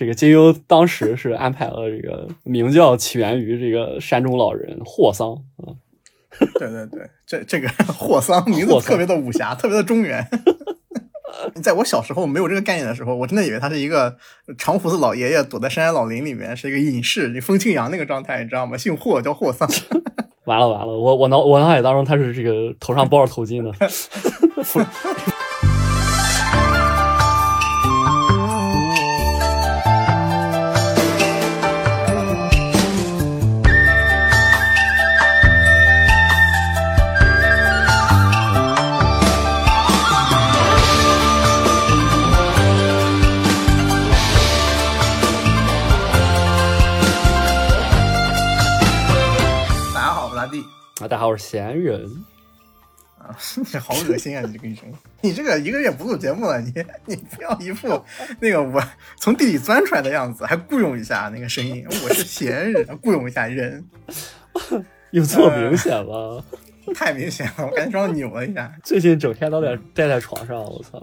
[0.00, 5.76] 这个金庸当时是安排了这个明教起源于这个山中老人霍桑啊。
[6.58, 10.26] 对对对，这这个 霍桑名字特别的武侠，特别的中原。
[11.62, 14.16] 在我小时候没有这个概念的时候，我真的以为他是一个
[14.56, 18.78] 长胡子老爷爷躲在深山老林里面，是一个隐士，风清扬那个状态，你知道吗？
[18.78, 19.68] 姓霍，叫霍桑。
[20.46, 23.70] 完了完了，我我脑我脑海当中他是这个头上包着头巾的。
[51.00, 52.04] 啊，大家好，我是闲人。
[53.18, 54.42] 啊，你好恶心啊！
[54.46, 56.72] 你这个声音，你这个一个月不录节目了，你
[57.06, 58.04] 你不要一副
[58.38, 58.82] 那个我
[59.16, 61.86] 从地里钻出来的样子，还雇佣一下那个声音。
[61.88, 63.82] 我是闲人，雇佣一下人，
[65.10, 66.44] 有这么明显吗？
[66.94, 68.70] 太明显了，我感觉让扭了一下。
[68.82, 71.02] 最近整天都在待在床上，我操！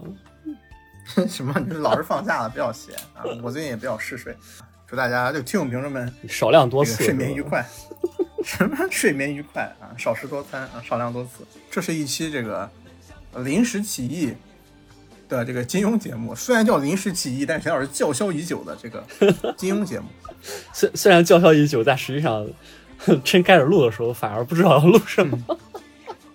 [1.26, 1.52] 什么？
[1.66, 3.24] 你老是放假了，比较闲啊？
[3.42, 4.36] 我最近也比较嗜睡。
[4.86, 7.66] 祝大家就听众朋友们少量多次，睡眠愉快。
[8.48, 9.92] 什 么睡眠愉快啊？
[9.98, 11.46] 少食多餐啊，少量多次。
[11.70, 12.68] 这是一期这个
[13.36, 14.32] 临时起意
[15.28, 19.04] 的这个金庸节目，虽然叫临时起意，但实际上是叫嚣已久的这个
[19.58, 20.06] 金庸节目。
[20.72, 22.48] 虽虽然叫嚣已久，但实际上
[23.22, 25.38] 真开始录的时候，反而不知道要录什么。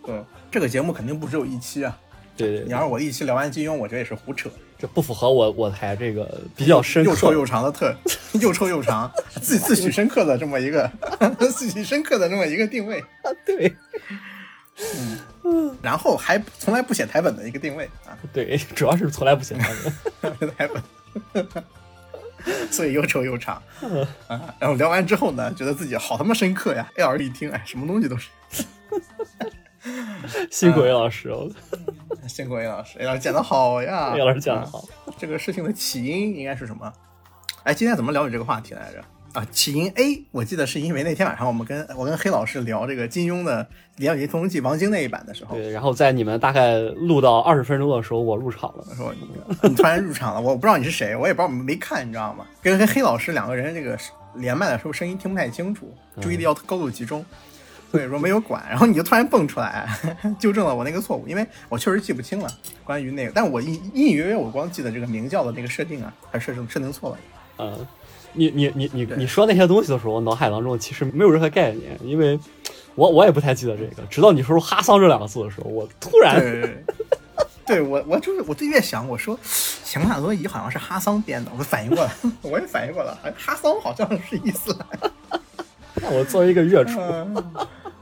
[0.05, 1.97] 对，这个节目肯定不只有一期啊。
[2.37, 4.51] 对对，你要是我一期聊完金庸，我觉得也是胡扯。
[4.83, 7.95] 这不符合我我台这个比较深又臭又长的特，
[8.41, 9.09] 又臭又长，
[9.41, 10.91] 自自诩深刻的这么一个
[11.39, 13.73] 自诩深刻的这么一个定位啊，对，
[15.45, 19.71] 嗯，然后还从来不写台本的一个定位啊，对，主要是从来不写台
[20.19, 21.47] 本， 台本，
[22.69, 23.63] 所以又臭又长
[24.27, 24.53] 啊。
[24.59, 28.27] 然后聊完之后呢，觉得自己好他妈深刻呀，爱耳一听，哎，什么东西都是。
[30.49, 31.33] 辛苦 A 老师，
[32.27, 34.83] 辛苦 A 老师，A 老师讲的好呀，A 老师讲的好。
[35.17, 36.91] 这个事情的起因应该是什么？
[37.63, 39.03] 哎，今天怎么聊你这个话题来着？
[39.33, 43.63] 啊，起因 A，我记得是因为那天晚上我们跟我跟黑老师聊这个金庸的
[43.97, 49.11] 《连续通通记》王晶那一版的时候，对，然后在你们大概录到二十分钟的时候，我入场了，说
[49.63, 52.45] 你突然入场了，我不知道你是谁，我也不知道没看，你知道吗？
[52.61, 53.97] 跟跟黑老师两个人这个
[54.35, 55.91] 连麦的时候声音听不太清楚，
[56.21, 57.19] 注意力要高度集中。
[57.19, 57.52] 所
[58.01, 59.87] 以说没有管，然后你就突然蹦出来，
[60.39, 62.49] 纠正了我那个错误，因为我确实记不清了
[62.83, 67.17] 关于那个，但我隐隐约约我光记得这个明教的那个设定啊，还设定设定错了。
[67.59, 67.87] 嗯，
[68.33, 72.39] 你你你你你说那些东西的时候，我脑海当中其实没有任何概念，因为
[72.95, 76.41] 我我也不太记得这个，直到你说出哈桑这两个字的时候，我突然，
[77.65, 79.37] 对我我就是我就越想，我说
[79.83, 82.11] 《降马多仪》好像是哈桑编的，我反应过来，
[82.41, 85.11] 我也反应过来，哈桑好像是伊斯兰。
[86.11, 86.99] 我作为一个月初。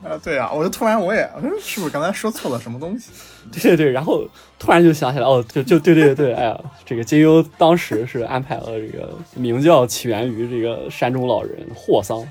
[0.03, 1.29] 啊，对啊，我就突然我也，
[1.61, 3.11] 是不是刚才说错了什么东西？
[3.51, 12.25] 对 对对，然后突然就想起来，哦，就就对对对，哎呀，这个金庸当时是安排了这个明教起源于这个山中老人霍桑。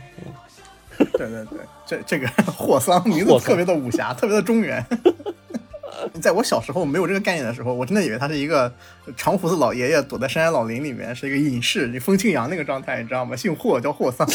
[0.99, 4.85] 对对对，这这个 霍桑名字特别的武侠，特别的中原。
[6.21, 8.73] 在我小时候没有这个概念的时候，我真的以为他是一个
[9.17, 13.37] 长胡子老爷爷躲在深山老林里面，是一个隐士，风清扬那个状态，你知道吗？
[13.37, 14.27] 姓霍，叫霍桑。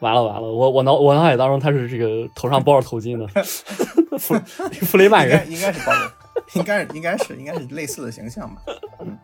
[0.00, 3.26] 完了完了，我我脑我脑海当中他是这个头上包着头巾的
[4.18, 4.34] 弗
[4.82, 6.12] 弗雷曼人，应该是包着，
[6.54, 8.62] 应该是应该是应该是类似的形象吧。
[9.00, 9.18] 嗯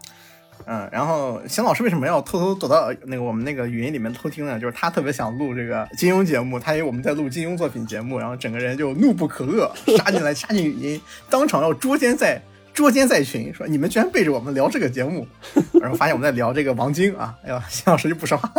[0.65, 4.61] 嗯，然后邢老师为什么要偷偷躲到那个我们那个语音里面偷听呢？
[4.61, 9.69] 就是他特别想录这个金庸节目，他以为我们在录金庸作品节目，然后整个人就怒不可遏，
[9.99, 12.41] 杀进来杀进语音，当场要捉奸在
[12.73, 15.27] 捉奸在群，说你们居然背着我们聊这个节目，
[15.83, 18.53] 然后发现我们在聊这个王晶啊，哎呀，邢老师就不说话。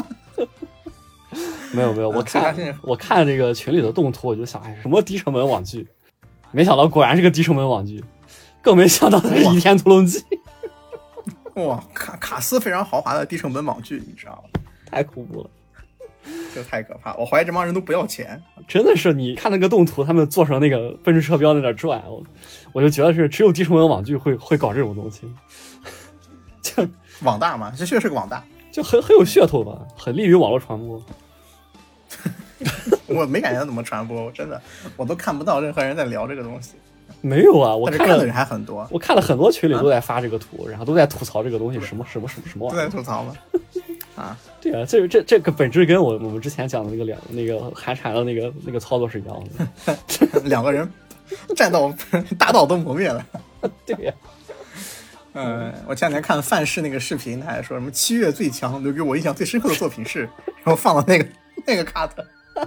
[1.74, 5.88] 没有没有，我看我看这个群里的动图，我就想，哎，什么低成本网剧？
[6.52, 8.04] 没想到果然是个低成本网剧，
[8.62, 10.20] 更没想到是《倚天屠龙记》。
[11.66, 14.62] 哇，卡卡斯非常豪华的低成本网剧，你知道吗？
[14.86, 15.50] 太恐怖了，
[16.54, 17.16] 这太可怕！
[17.16, 18.42] 我怀疑这帮人都不要钱。
[18.68, 22.24] 真的是，你看那个动图，他们做成那个奔驰车标在那转，我
[22.72, 25.22] 我就觉得是只有低成本网剧会会搞这种东西。
[26.62, 26.88] 就
[27.24, 31.04] 网大嘛，这确实是个网大，就很很有噱头吧，很利于网络传播。
[33.08, 34.62] 我没感觉怎么传播，真的，
[34.96, 36.74] 我都看不到任何人在聊这个东西。
[37.22, 38.86] 没有啊，我看的人还很多。
[38.92, 42.70] 我看了很多群里都在发这个图，然后都在吐槽这个东西什么什么什么什么。
[42.72, 43.36] 都在吐槽吗？
[44.16, 49.44] 啊，对啊，这这这个本质跟我我们之前讲的那个两那个寒蝉的那个那个操作是一样
[49.86, 50.42] 的。
[50.44, 50.90] 两个人
[51.56, 51.94] 战到
[52.38, 53.26] 大道都磨灭了。
[53.86, 54.14] 对呀。
[55.34, 60.22] 嗯，我前两天看范式那个视频，他还说什么七月最强，留给我印象最深刻的作品是，
[60.64, 61.26] 然后放了那个
[61.68, 62.10] 那个 cut，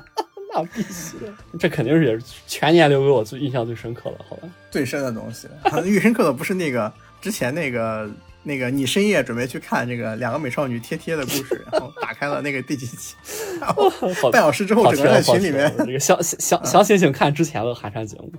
[0.55, 1.17] 那必须，
[1.59, 4.49] 这肯定是也是全年留给我最印象最深刻的，好吧？
[4.71, 5.49] 最深的东西，
[5.83, 8.11] 最深刻的不是那个之前那个
[8.43, 13.15] 那个你深夜准备去看这个两个美少女贴贴的故事，然后打开了那个第几集，
[13.61, 13.91] 然后
[14.31, 18.33] 半小时之后，整个在群里面，这个详详详情请看之前的寒山节目，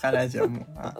[0.00, 0.94] 寒山节目啊。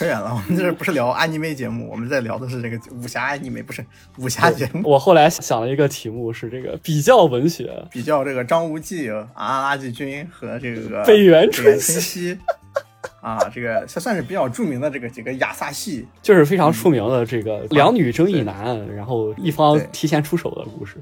[0.00, 3.84] 扯远了，我们这不是聊安妮美节目，我们在聊的是这个武侠安妮美，不是
[4.16, 4.80] 武侠节目。
[4.88, 12.34] 我后来想了一个题目，是这个比较文学，比较这个张无忌、阿拉君和这个北原春熙
[13.20, 20.96] 啊，这个这算是比较著名的这个几个亚萨系，就是非常出名的这个两女争一男，然后一方提前出手的故事。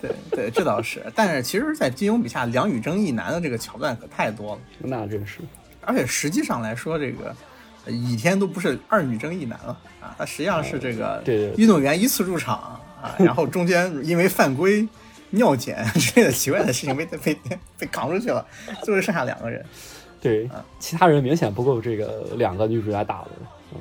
[0.00, 5.40] 对对，这倒是，但是其实，在金庸笔下，两女争一男的这个桥段可太多了，那真是。
[5.82, 7.34] 而且实际上来说，这个
[7.86, 11.22] 倚天都不是二女争一男了啊，他实际上是这个
[11.56, 12.56] 运动员依次入场
[13.00, 14.86] 啊， 然后中间因为犯规、
[15.30, 17.38] 尿检之类的奇怪的事情被 被
[17.78, 18.46] 被扛出去了，
[18.82, 19.64] 最后剩下两个人。
[20.20, 20.48] 对，
[20.78, 23.30] 其他人明显不够这个两个女主角打的。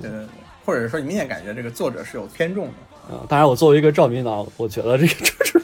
[0.02, 0.28] 对对对，
[0.66, 2.74] 或者说你明显感觉这个作者是有偏重的。
[3.12, 5.59] 嗯，当然我作为一个赵明党，我觉得这个就是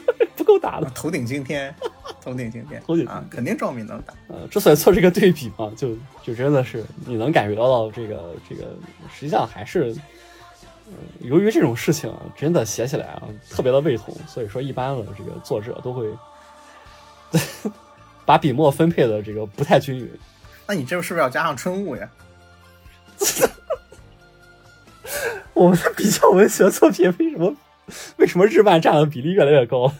[0.56, 1.74] 不够打的，头顶惊天。
[2.22, 4.14] 头顶惊天，头顶啊，肯定赵敏能打。
[4.28, 8.62] 呃，之所以做这个对比嘛，就就真的是你能感觉到到这个这个，
[9.14, 9.94] 实际上还是，
[11.20, 16.06] 由于这种事情真的写起来啊特别的胃痛，所以说一般的这个作者都会
[18.24, 20.10] 把笔墨分配的这个不太均匀。
[20.66, 22.08] 那你这是不是要加上春雾呀？
[25.54, 27.54] 我们的比较文学作品为什么
[28.16, 29.92] 为什么日漫占的比例越来越高？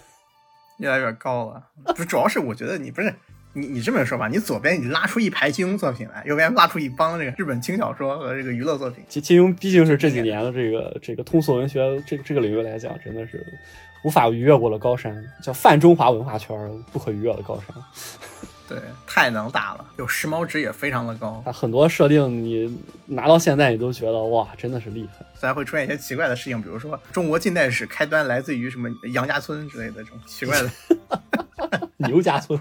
[0.78, 1.62] 越来越高了，
[1.94, 3.14] 不，主要是我觉得你不是
[3.55, 9.02] 你你这么说吧，你左边你拉出一排金庸作品来，右边拉出一帮这个日本轻小说和这个娱乐作品。
[9.08, 13.43] 金金庸毕竟是这几年的这个这个通俗文学这这个领域来讲，真的是
[14.05, 16.56] 无法逾越过的高山，叫泛中华文化圈
[16.93, 17.75] 不可逾越的高山。
[18.68, 21.42] 对，太能打了，有时髦值也非常的高。
[21.44, 25.24] 它很多设定你拿到现在，你都觉得哇，真的是厉害。
[25.34, 30.70] 虽然会出现一些奇怪的事情，比如说中国近代史开端来自于什么杨家村之类的这种奇怪的。
[31.96, 32.60] 牛家村，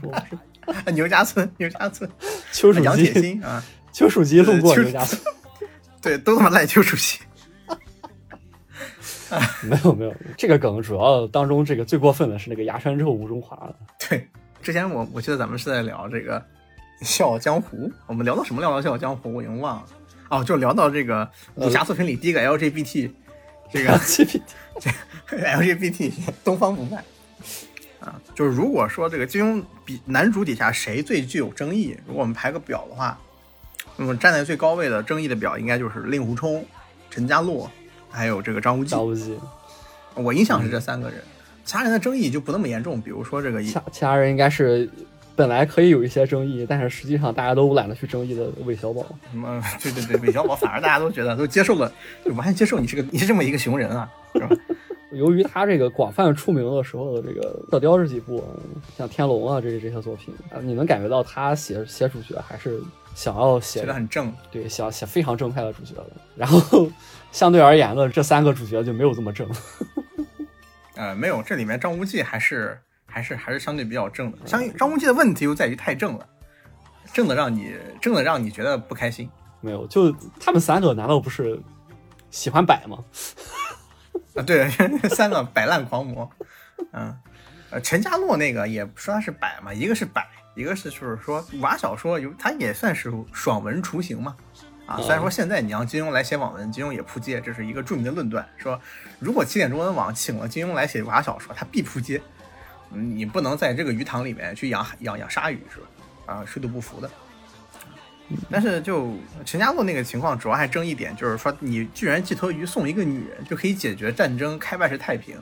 [0.93, 2.09] 牛家村， 牛家村。
[2.51, 5.21] 丘处，杨铁心啊，丘处机路过牛家村。
[6.01, 7.19] 对，都他妈赖丘处机。
[9.63, 13.75] 没有没有，这个梗主要当中这个最过分的是那个牙山之后吴中华了。
[14.09, 14.27] 对。
[14.65, 16.39] 之前我我记得咱们是在聊这个
[17.01, 18.59] 《笑傲江湖》，我们聊到什么？
[18.61, 19.85] 聊到《笑傲江湖》，我已经忘了。
[20.27, 23.11] 哦，就聊到这个武侠作品里第一个 LGBT，
[23.71, 23.95] 这个
[25.29, 26.11] LGBT
[26.43, 27.03] 东方不败
[27.99, 28.19] 啊。
[28.33, 33.15] 就是如果说这个金庸比男主底下谁最具有争议，如果我们排个表的话，
[33.97, 36.65] 那么站在最高位的争议的表应该就是令狐冲、
[37.11, 37.69] 陈家洛，
[38.09, 38.89] 还有这个张无忌。
[38.89, 39.37] 张无忌，
[40.15, 41.23] 我印象是这三个人。
[41.65, 44.89] 其他人的争议就不那么严重，比如说这个，其其他人应该是
[45.35, 49.03] 本来可以有一些争议，但是实际上大家都懒得去争议的韦小宝。
[49.31, 49.61] 什么？
[49.81, 51.91] 对对对，韦小宝反而大家都觉得都接受了，
[52.23, 54.49] 就完全接受你是个你是这么一个熊人啊，是吧？
[55.11, 58.43] 由于他这个广泛出名的时候的这个《射雕》这几部，
[58.97, 62.81] 像天龙啊这些这些作品，你能感觉到他写写主角还是
[63.13, 66.07] 想要写的很正，对，想写非常正派的主角的。
[66.35, 66.89] 然后
[67.31, 69.47] 相对而言呢，这三个主角就没有这么正。
[70.95, 74.37] 呃，没有，这里面张无忌还是还是还是相对比较正的。
[74.45, 76.27] 相张无忌的问题又在于太正了，
[77.13, 79.29] 正的让你正的让你觉得不开心。
[79.61, 81.59] 没有，就他们三个难道不是
[82.29, 82.97] 喜欢摆吗？
[84.35, 84.69] 啊，对，
[85.09, 86.29] 三个摆烂狂魔。
[86.91, 87.17] 嗯，
[87.71, 94.35] 呃，陈家洛那个也说他是摆嘛，一个是摆，一个是就是说武侠小说有，他也算是爽文雏形嘛。
[94.85, 98.79] 啊，虽然说现在你让金庸来写网文，金庸也扑街，这是一个著名的论断，说
[99.19, 102.21] 如果起点中文网请了金庸来写武侠小说，他必扑街。
[102.91, 105.87] 你不能在这个鱼塘里面去养养养鲨鱼，是吧？
[106.27, 107.09] 啊，水土不服的。
[108.49, 109.13] 但是就
[109.43, 115.35] 陈家洛那个情况，主要还争一点，就是说你居然寄托于送一个女人就可以解决战争，开外是太平。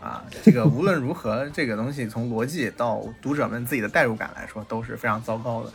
[0.00, 5.72] 啊，这个无论如何，这个东西从逻辑到读者们自己的代入感来说，都是非常糟糕的。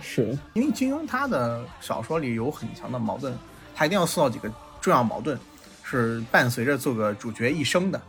[0.00, 3.36] 是因为金庸他的小说里有很强的矛盾，
[3.74, 4.50] 他一定要塑造几个
[4.80, 5.38] 重要矛盾，
[5.84, 8.00] 是伴随着做个主角一生的，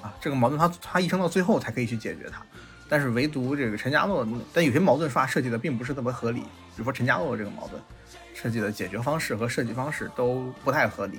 [0.00, 2.42] 啊，这个矛盾他他一生到最后才可以去解决它。
[2.88, 7.82] 但是唯独这个陈家洛，但有些矛盾说话设计的并不是特别合理，比如说陈家洛这个矛盾
[8.32, 11.18] 设计的解决方式和设计方式都不太合理，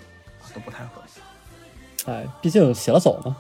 [0.54, 2.12] 都不太合理。
[2.12, 3.38] 哎，毕竟写了走嘛。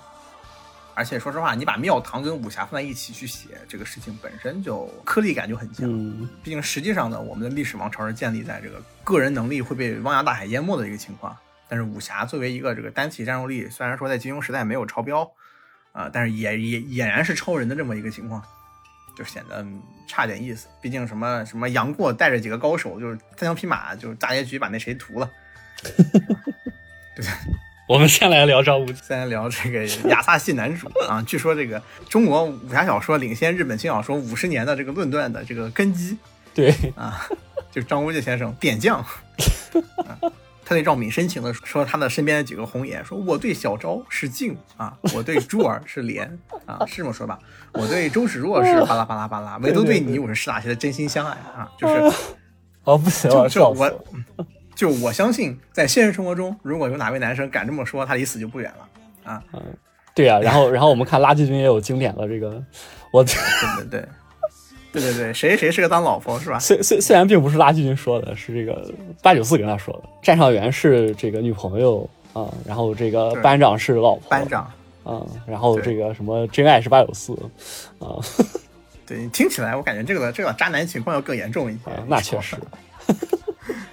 [0.99, 5.89] 而且说实话，你把庙堂跟武侠放在一起去写这个事情，本身就颗粒感就很强。
[6.43, 11.33] 毕竟实际上呢，我们的历史王朝是建立在这个个人能力会被汪洋大海淹没的一个情况。
[11.69, 15.21] 但是武侠作为一个这个单体战斗力，虽然说在金庸时代没有超标，
[15.93, 18.43] 啊、但是也也俨然是超人的这么一个情况，
[19.17, 20.67] 就显得嗯差点意思。
[20.81, 25.31] 毕竟什么什么杨过带着几个高手，就是单枪匹马，就是大结局把那谁屠了。
[27.89, 29.01] 我们先来聊张无忌。
[29.01, 36.15] 先来聊这个亚萨系男主啊，据说这个中国武侠小说领先日本轻小说五十年的这个论断的这个根基
[36.53, 37.27] 对，啊，
[37.71, 38.99] 就是张无忌先生点将。
[38.99, 39.09] 啊
[40.63, 46.29] 他对赵敏深情的说，他的身边的几个红颜，说我对小昭是敬啊，我对珠儿是怜
[46.67, 47.39] 啊，是这么说吧？
[47.73, 51.95] 我对周芷若是巴拉巴拉巴拉，唯独对你我是实打实的真心相爱啊，就是
[52.83, 54.45] 哦，不行了，就就笑死我了。
[54.79, 59.43] 就我相信，在现实生活中，如果有哪位男生敢这么说，他离死就不远了啊！
[59.51, 59.61] 嗯
[60.15, 62.63] 对呀、然后然后我们看垃圾君也有经典的这个，
[63.11, 63.33] 我对
[63.75, 64.09] 对对，
[64.93, 66.57] 对对对，谁谁是个当老婆是吧？
[66.59, 68.89] 虽虽虽然并不是垃圾君说的，是这个
[69.21, 74.63] 八九四跟他说的，战场员是这个女朋友啊、然后这个班长是老婆，班长，
[75.03, 77.33] 啊、然后这个什么真爱是八九四
[77.99, 78.15] 啊，
[79.05, 81.91] 对，听起来我感觉这个这个渣男情况要更严重一些。
[81.91, 82.55] 啊那确实。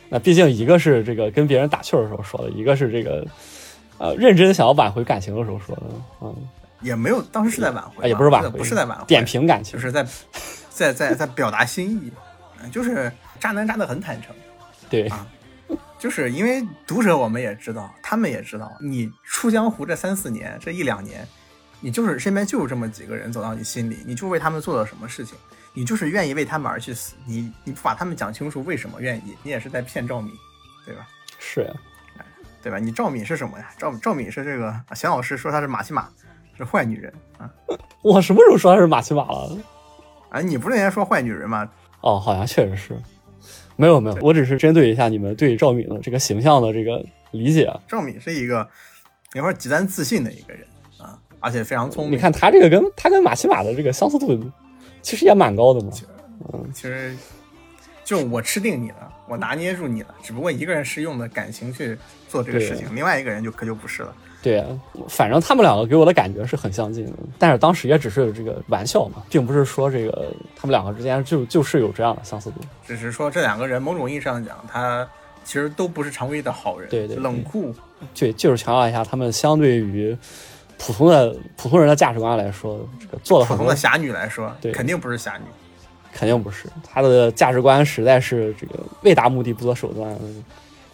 [0.09, 3.27] 那毕竟一个是这个跟别人打趣的时候说的，一个是这个
[3.99, 5.83] 呃认真想要挽回感情的时候说的，
[6.21, 6.35] 嗯，
[6.81, 10.07] 也没有，当时是在挽回也不是挽回，不是在挽回，点评感情就，是在
[10.71, 12.13] 在在在表达心意，
[12.63, 13.11] 嗯就是
[13.41, 14.35] 渣男渣的很坦诚。
[14.89, 15.27] 对啊
[15.99, 21.27] 就是因为读者我们也知道，他们也知道，你出江湖这三四年，这一两年，
[21.81, 25.35] 你就是身边就有这么几个人走到你心里，你就为他们做了什么事情，
[25.77, 30.33] 你就是愿意为他们而去死，你你不把他们讲清楚为什么愿意，你也是在骗赵敏，
[30.87, 31.07] 对吧？
[31.39, 31.75] 是呀，
[32.63, 32.79] 对吧？
[32.79, 33.69] 你赵敏是什么呀？
[33.77, 36.09] 赵赵敏是这个啊贤老师说她是马奇马，
[36.57, 37.51] 是坏女人啊
[38.01, 39.59] 我什么时候说她是马奇马了？
[40.31, 40.41] 啊！
[40.41, 41.71] 你不是应该说坏女人吗？
[42.01, 43.03] 哦，好像确实是，
[43.77, 47.71] 没有没有，我只是针对一下你们对赵敏的这个形象的这个理解。
[47.87, 48.67] 赵敏是一个
[49.35, 50.67] 有点极端自信的一个人
[50.99, 52.15] 啊，而且非常聪明。
[52.15, 54.51] 你看他这个跟他跟马奇马的这个相似度，
[55.07, 55.93] 其实也蛮高的嘛。
[56.75, 57.17] 其实
[58.05, 61.97] 就我吃定你了，我拿捏住你了，只不过一个人是用的感情去
[62.29, 64.13] 做这个事情，另外一个人就可就不是了。
[64.43, 64.65] 对，
[65.09, 72.61] 反正他们两个给我的感觉是很相近的，但是当时也只是这个玩笑嘛，并不是说这个他们两个之间就就是有这样的相似度。
[72.85, 75.09] 只是说这两个人某种意义上讲，他
[75.45, 77.73] 其实都不是常规的好人，对对对冷酷，
[78.13, 80.17] 对，就是强调一下，他们相对于
[80.79, 84.73] 普通的普通人的价值观来说，这个做了很多普通的侠女来说，对。
[84.73, 85.45] 肯定不是侠女。
[86.13, 90.17] 肯定不是，她的价值观实在是这个为达目的不择手段，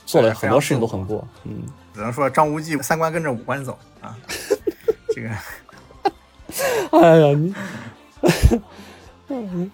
[0.04, 1.26] 做了很多事情都很过。
[1.44, 1.62] 嗯，
[1.94, 4.16] 只能说张无忌三观跟着五官走啊，
[5.14, 5.28] 这个。
[6.90, 7.54] 哎呀，你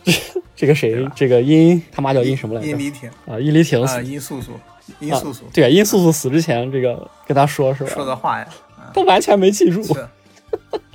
[0.54, 2.66] 这个谁，这个殷他妈叫殷什么来着？
[2.68, 4.52] 殷离挺啊，殷离亭啊，殷素素，
[5.00, 5.44] 殷素素。
[5.46, 7.90] 啊对，殷素素死之前，这个跟他说是吧？
[7.90, 9.82] 说的话呀，啊，他完全没记住。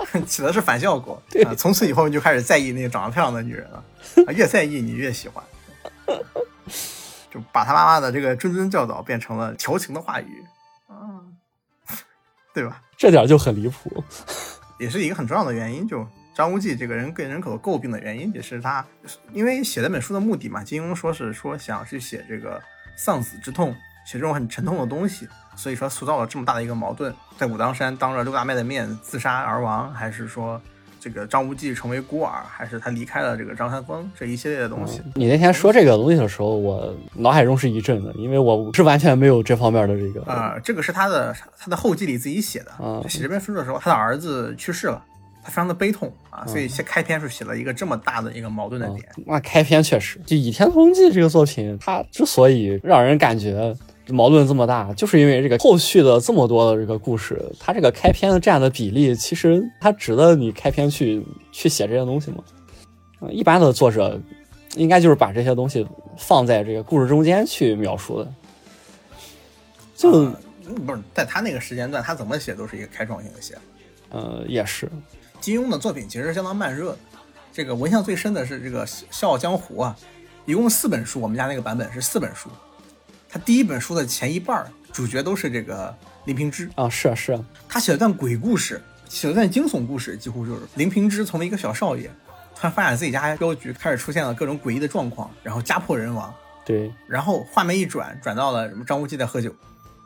[0.05, 1.55] 是起的是反效果啊！
[1.55, 3.83] 从此以后你就开始在意那个长得漂亮的女人了，
[4.27, 5.43] 啊，越在意你越喜欢，
[7.31, 10.43] 就把他妈妈的这个谆谆教导变成了调情的话语
[10.87, 11.21] 啊，
[12.53, 12.81] 对吧？
[12.97, 14.03] 这点就很离谱。
[14.79, 15.87] 也是一个很重要的原因。
[15.87, 18.85] 就张无忌这个人给人口诟病的原因，也是他
[19.31, 20.63] 因为写这本书的目的嘛。
[20.63, 22.61] 金庸说是说想去写这个
[22.95, 30.61] 丧子之痛，写这种很沉痛的东西，所以说塑造了这么大的一个矛盾，在武当山当着六大妹的面自杀而亡，还是说
[30.99, 35.01] 这个张无忌成为孤儿，还是他离开了这个张三丰这一系列的东西。
[35.15, 42.71] 你那天说这个东西的时候，我脑海中是一震的，因为我是完全没有这方面的这个啊、这个是他的他的后记里自己写的。
[42.83, 45.03] 啊写这篇书的时候，他的儿子去世了，
[45.43, 49.05] 他非常的悲痛啊，所以先开篇是写了一个这么大的一个矛盾的点。
[49.25, 53.75] 那开篇确实，就《倚天屠龙记》这个作品，它之所以让人感觉
[54.07, 62.43] 矛盾这么大，就是因为这个后续的这么多的这个故事，它这个开篇的占的比例，其实它值得你开篇去去写这些东西吗？
[63.21, 64.19] 呃一般的作者
[64.75, 68.33] 应该就是把这些东西放在这个故事中间去描述的，
[69.95, 70.35] 就、呃
[70.85, 73.57] 不是在他那个时间段，他怎么写都是一个开创性的写。
[74.09, 74.89] 呃也是，
[75.39, 76.97] 金庸的作品其实是相当慢热的，
[77.53, 79.95] 这个我印象最深的是这个《笑傲江湖》啊，
[80.45, 82.49] 一共四本书，我们家那个版本是四本书。
[83.33, 85.91] 他第一本书的前一半儿主角都是这个
[86.25, 92.03] 林平之，啊是啊是啊，他写了段鬼故事，写了段惊悚故事，几乎就是林平之从一个小少爷，
[92.53, 96.31] 突然发现自己家镖局开始出现了各种诡异的状况，然后家破人亡，
[96.63, 99.51] 对，然后画面一转，转到了什么张无忌在喝酒，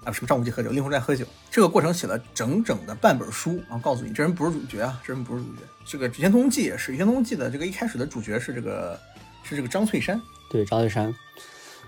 [0.06, 1.26] 啊，什么张无忌喝酒，令狐在喝酒。
[1.52, 5.64] 这个过程写了整整的半本书，然后告诉你这人不是主角啊，这人不是主角。
[5.86, 8.98] 这个《倚天屠龙记》也是，《倚天屠龙记》的这个一开始的主角是这个
[9.44, 11.14] 是这个张翠山，对，张翠山，《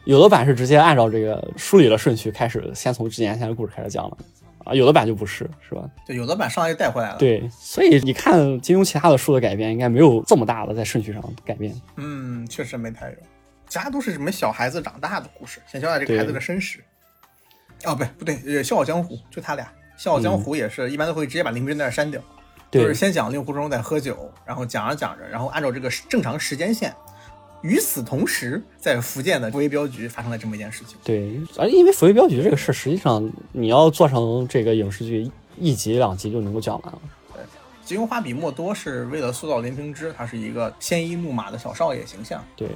[0.10, 4.18] 有的版是直接按照这个梳理的顺序开始，先从之前线的故事开始讲了
[4.66, 5.88] 啊，有的版就不是，是吧？
[6.04, 11.80] 对，有的版上来就带回来了。，对，所以你看金庸其他的书的改编，应该没有这么大的在顺序上改变。
[11.98, 13.16] 嗯，确实没太有，
[13.68, 16.84] 其他都是什么小孩子长大的故事，先交代这个孩子的身世。
[17.86, 19.64] 哦，不对不对，呃，《笑傲江湖》就他俩，
[19.96, 22.20] 《笑傲江湖》也是、一般都会直接把林平在那儿删掉，
[22.72, 26.92] 就是先讲令狐冲在喝酒，然后讲着讲着，然后按照这个正常时间线。
[27.62, 30.98] 与此同时，在福建的福威镖局发生了这么一件事情。
[31.04, 37.00] 对，而因为《福威镖局》这个事，实际上你要做成这个影视剧，一集两集就能够讲完了。
[37.34, 37.44] 对
[37.84, 42.42] 金庸花笔墨多是为了塑造林平之，他是一个鲜衣怒马的小少爷形象。
[42.56, 42.70] 对，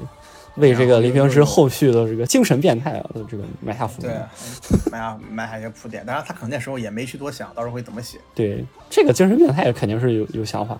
[0.55, 6.05] 为这个林平之后续的这个精神变态啊，这个埋下伏笔对。，埋下埋下一些铺垫。
[6.05, 10.75] 当然，他可能那时候也没去多想，到时候会怎么写对，这个精神变态肯定是有有想法。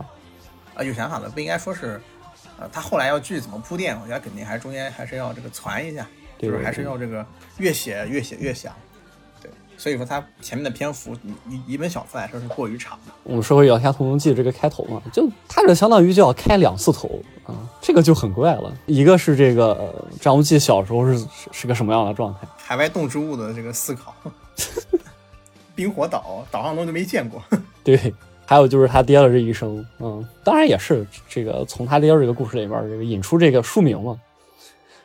[0.73, 0.83] 啊？
[0.83, 2.01] 有想法的，不应该说是，
[2.59, 6.07] 呃，他后来要剧怎么铺垫，我觉得肯定还是中间还是要这个攒一下，
[6.37, 7.25] 对就是还是要这个
[7.57, 8.73] 越写越写越想。
[9.41, 11.13] 对，所以说他前面的篇幅，
[11.47, 13.11] 一一一本小说来说是过于长的。
[13.23, 18.71] 我们说回《倚天屠龙记》这个开头嘛，就它这相当于就要开两次头啊，这个就很怪了。
[18.85, 24.15] 一个是这个呃张无忌小时候是是是个什么样的状态，海外动植物的这个思考，
[25.75, 27.43] 冰火岛岛上东西没见过。
[27.83, 28.13] 对，
[28.45, 34.19] 还有就是他爹的这一生，嗯，当然也是这个从他爹这个故事里边这个引出这个书名嘛。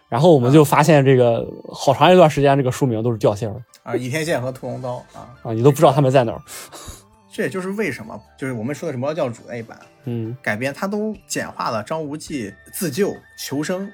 [0.09, 6.41] 然后我们就发现这个好长一段时间这个书名都是掉线儿啊，倚天剑和屠龙刀啊，啊，你都不知道他们在哪儿。
[7.31, 13.87] 这也就是为什么，就是我们说的什么教主那一版嗯，改编，它都简化了张无忌自救求生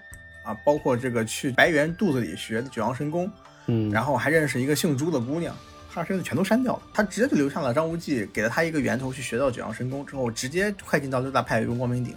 [0.44, 3.28] 啊，包括这个去白猿肚子里学的九阳神功，
[3.66, 5.54] 嗯，然后还认识一个姓朱的姑娘，
[5.94, 12.14] 他身子全都删掉了，他直接就留下了张无忌给了他一个源头去学到九阳神功之后，直接快进到六大派用光明顶。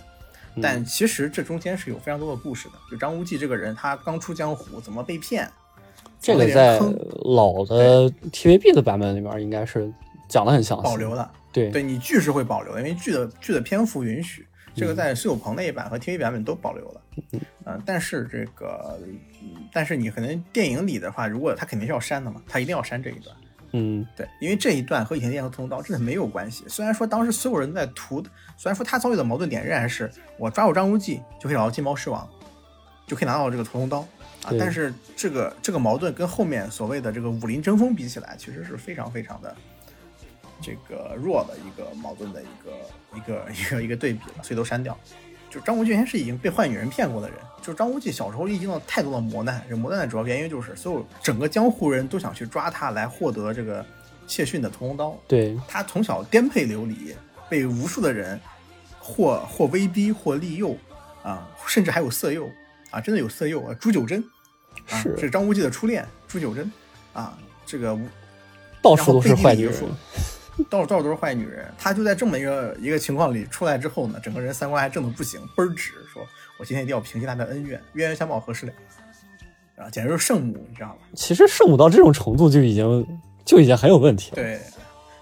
[0.60, 5.48] 但其实这中间是有非常多的故事的，就张无忌这个人，他刚出江湖，怎么被骗，
[6.20, 6.80] 这个在
[7.26, 9.88] 老的 TVB 的版本里面应该是
[10.28, 11.32] 讲的很详细，保留了。
[11.54, 17.02] 对对你剧是会保留的，因为剧的剧的篇幅允许，这嗯个在苏有朋那一版和 TV 版本都保留了。
[17.66, 19.18] 嗯、但是这个，嗯
[19.72, 23.36] 但是你可能电影里的话，如果他肯定是要删的嘛，他一定要删这一段。
[23.78, 26.66] 嗯，对，因为这一段和倚天剑和屠龙刀真的没有关系。
[26.68, 28.22] 虽然说当时所有人都在屠，
[28.58, 32.28] 虽然说他遭遇的矛盾点仍然是我抓住张无忌就可以找到金毛狮王，
[33.06, 34.00] 就可以拿到这个屠龙刀
[34.44, 39.56] 啊，但是这个这个矛盾跟后面所谓的这个武林争锋比起来，其实是非常非常的
[40.62, 42.72] 这个弱的一个矛盾的一个
[43.16, 44.98] 一个一个一个对比了，所以都删掉。
[45.50, 53.86] 就张无忌原先是已经被坏女人骗过的人，就张无忌小时候历经了太多的磨难，这磨难的主要原因就是所有整个江湖人都想去抓他来获得这个
[54.28, 55.18] 谢逊的屠龙刀。
[55.28, 57.16] 对，他从小颠沛流离，
[57.50, 58.40] 被无数的人
[59.00, 60.76] 或或威逼或利诱
[61.24, 62.50] 啊，甚至还有色诱
[62.92, 64.22] 啊，真的有色诱啊，朱九真
[64.90, 66.70] 啊，是是张无忌的初恋朱九真
[67.14, 67.98] 啊，这个
[68.82, 69.74] 到处都是坏女人。
[70.70, 71.66] 到处到处都是坏女人。
[71.78, 76.26] 他就在这么一个一个情况里出来之后呢，整个人三观还正的不行，倍儿直，说
[76.58, 78.74] 我今天一定要平息他的恩怨，冤冤相报何时了？
[79.78, 80.98] 啊，简直是圣母，你知道吧？
[81.14, 83.06] 其实圣母到这种程度就已经
[83.46, 84.36] 就已经很有问题了。
[84.36, 84.60] 对，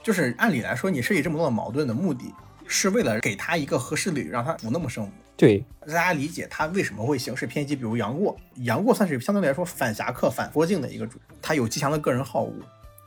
[0.01, 2.33] 就是按理来说，你设计这么多的矛盾的目的，
[2.65, 5.11] 是为了给他一个合适理由，让他不那么圣母。
[5.35, 12.53] 对，大家理解他为什么会行事偏激，比如杨过，杨过算是相对来说反侠客、反佛境的一个主，他有极强的个人好恶，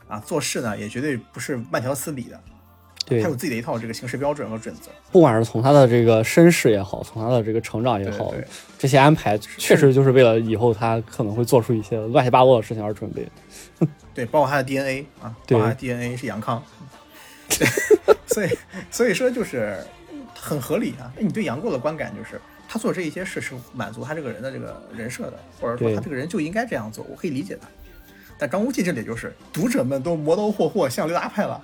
[0.09, 2.37] 啊，做事呢也绝对不是慢条斯理的，
[3.05, 4.91] 对他有自己的一套这个行事标准和准则。
[5.11, 13.25] 不管是从他的这个身世也好，从他的这个成长也好，对对这些安排确实就是为了以后他可能会做出一些乱七八糟的事情而准备。
[14.13, 16.61] 对，包括他的 DNA 啊，对包括他的 DNA 是杨康，
[17.47, 17.67] 对，
[18.25, 18.49] 所以
[18.91, 19.77] 所以说就是
[20.35, 21.13] 很合理啊。
[21.17, 27.67] 你对杨过的观感就是他做这一些事是满足他这个人的这个人设的，或者说他这个人就应该这样做，我可以理解他。
[28.39, 31.61] 但张无忌这里就是读者们都磨刀霍霍向刘大派了，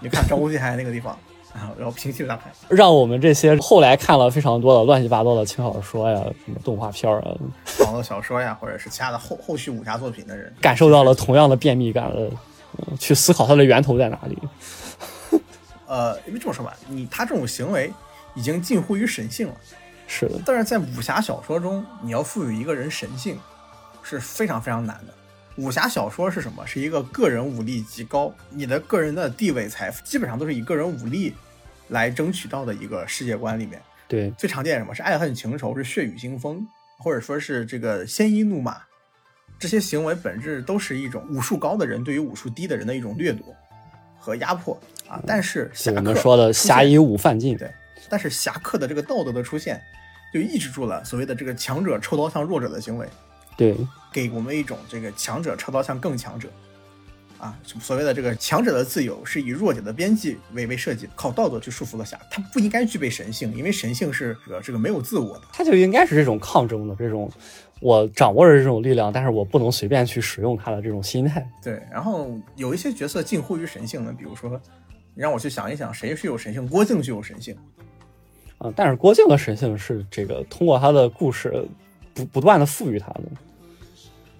[0.00, 1.16] 你看张无忌还在那个地方
[1.54, 7.30] 啊，然后平息六大派，让我们这些后来看了非常多的乱七八糟的轻小说呀、什么动画片啊，
[7.84, 12.30] 网络小说呀，或者是其他的后后续武侠作品的人，感受到了同样的便秘感了，
[12.78, 14.36] 嗯去思考它的源头在哪里。
[15.86, 17.92] 呃，因为这么说吧，你他这种行为
[18.34, 19.54] 已经近乎于神性了。
[20.08, 23.38] 是的，但是在武侠小说中，你要赋予一个人神性
[24.02, 25.14] 是非常非常难的。
[25.56, 26.66] 武侠小说是什么？
[26.66, 31.34] 是一个个人武力极高，你的个人的地位、财富基本上都是以个人武力
[31.88, 33.80] 来争取到的一个世界观里面。
[34.08, 34.94] 对最常见什么？
[34.94, 36.66] 是爱恨情仇，是血雨腥风，
[36.98, 38.82] 或者说是这个鲜衣怒马。
[39.58, 43.46] 这些行为本质都是一种武术高的人对于武术低的人的一种掠夺
[44.18, 45.18] 和压迫啊。
[45.26, 47.56] 但是侠客我们说的侠以武犯禁。
[47.56, 47.72] 对，
[48.10, 49.80] 但是侠客的这个道德的出现，
[50.34, 53.08] 就抑制住了所谓的这个强者抽刀向弱者的行为，
[53.56, 53.76] 对，
[54.12, 56.48] 给我们一种这个强者超刀向更强者。
[57.38, 67.30] 啊，所谓的这个强者的自由是以弱者的边际为为设计，靠道德去束缚了下，他不应该具备神性，因为神性是这个这个没有自我的，他就应该是这种抗争的这种，
[67.80, 71.46] 我掌握着这种力量，但是我不能随便去使用它的这种心态。
[71.62, 74.58] 对，然后有一些角色近乎于神性的，比如说，
[75.14, 76.66] 你让我去想一想，谁是有神性？
[76.66, 77.54] 郭靖就有神性。
[78.56, 81.68] 啊，但是郭靖的神性是这个通过他的故事
[82.16, 83.22] 不不断的赋予他的。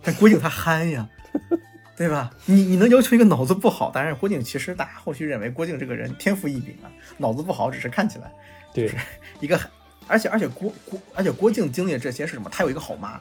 [0.02, 1.08] 但郭靖他憨呀。
[1.96, 2.30] 对吧？
[2.44, 3.90] 你你能要求一个脑子不好？
[3.94, 8.30] 但是郭靖其实大家后续认为郭靖这个人天赋异禀啊，脑子不好只是看起来，
[8.74, 8.94] 对，
[9.40, 9.58] 一个，
[10.06, 12.50] 而且而且郭郭而且郭靖经历的这些是什么？
[12.52, 13.12] 他有一个好妈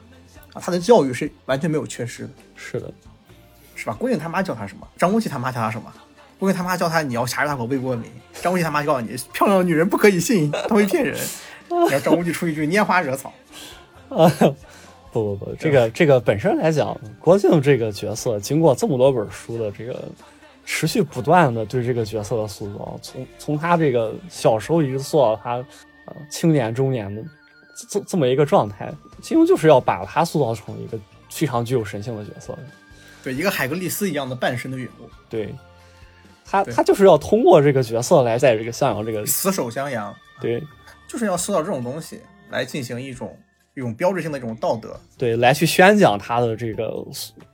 [0.51, 2.29] 啊，他的教育是完全没有缺失的。
[2.57, 2.93] 是的，
[3.75, 3.95] 是吧？
[3.97, 4.85] 郭靖他妈叫他什么？
[4.97, 5.89] 张无忌他妈叫他什么？
[6.37, 8.11] 郭靖他妈叫他你要挟着大口魏国美。
[8.41, 11.17] 张无忌他妈就告诉你，漂亮的女人不可以信，她会骗人。
[11.69, 13.33] 然后张无忌出一句拈花惹草。
[14.15, 14.55] 啊。
[15.11, 20.03] 不不不，这个这个本身来讲，郭靖这个角色经过这么多本书的这个
[20.65, 25.53] 持续不断的对这个角色的塑造，从从他这个小时候一直塑造他
[26.03, 27.23] 呃青年中年的
[27.89, 32.53] 这这么一个状态，金庸就是要把他塑造成一个非常具有神性的角色，
[33.23, 35.55] 对一个海格力斯一样的半神的陨落，对
[36.43, 40.61] 他他就是要通过这个角色来在这个襄阳这个死守襄阳，对，
[41.07, 43.33] 就是要塑造这种东西来进行一种。
[43.75, 47.05] 一种标志性的一种道德，对，来去宣讲他的这个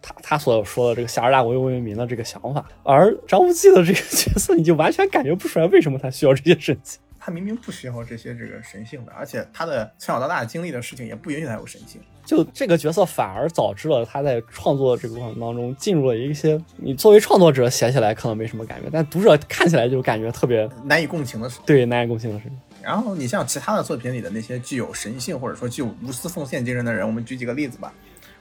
[0.01, 2.63] 他他所说的这个侠之大国为民的这个想法。
[2.83, 6.99] 而张无忌的这个角色，你就完全感觉不出来为什么他需要这些神性。
[7.23, 12.01] 他明明不需要这些这个神性的，而且他的从小到大经历的事情也不允许他有神性。
[12.23, 21.59] 就这个角色反而导致了他在创作这个过程当中进入了一些你作为创作者写起来可能没什么感觉，但读者看起来就感觉特别难以共情的事。
[21.65, 22.57] 对，难以共情的事情。
[22.83, 27.93] 然后你像其他的作品里的那些具有神性或者说具有无私奉献精神的人，我们举几个例子吧。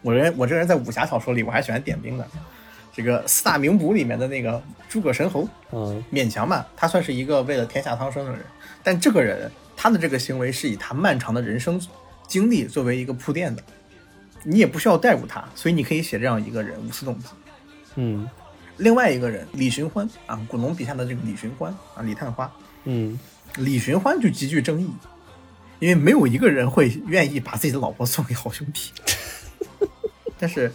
[0.02, 2.26] 我人我这个人在武侠小说里我还喜欢点兵的，
[2.92, 8.40] 这个四大名捕里面的那个诸葛神侯，嗯，勉强吧，他算是一个为了天下苍生的人。
[8.82, 11.78] 但这个人他的这个行为是以他漫长的人生
[12.26, 13.62] 经历作为一个铺垫的，
[14.42, 17.26] 你也不需要代入他，所以你可以写这样一个人无私动机。
[17.96, 18.26] 嗯，
[18.78, 22.50] 另外一个人李寻欢啊，古龙笔下的这个李寻欢啊，李探花，
[22.84, 23.18] 嗯。
[23.56, 24.90] 李寻欢就极具争议，
[25.78, 28.90] 因为没有一个人会愿意把自己的老婆送给好兄弟。
[30.38, 30.72] 但是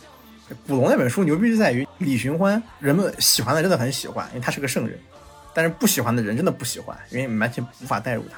[0.67, 4.95] 古龙那本书牛逼就在于李寻欢，人们喜欢的真的很喜欢，因为他是个圣人；
[5.53, 8.37] 但是不喜欢的人真的不喜欢，因为完全无法代入他，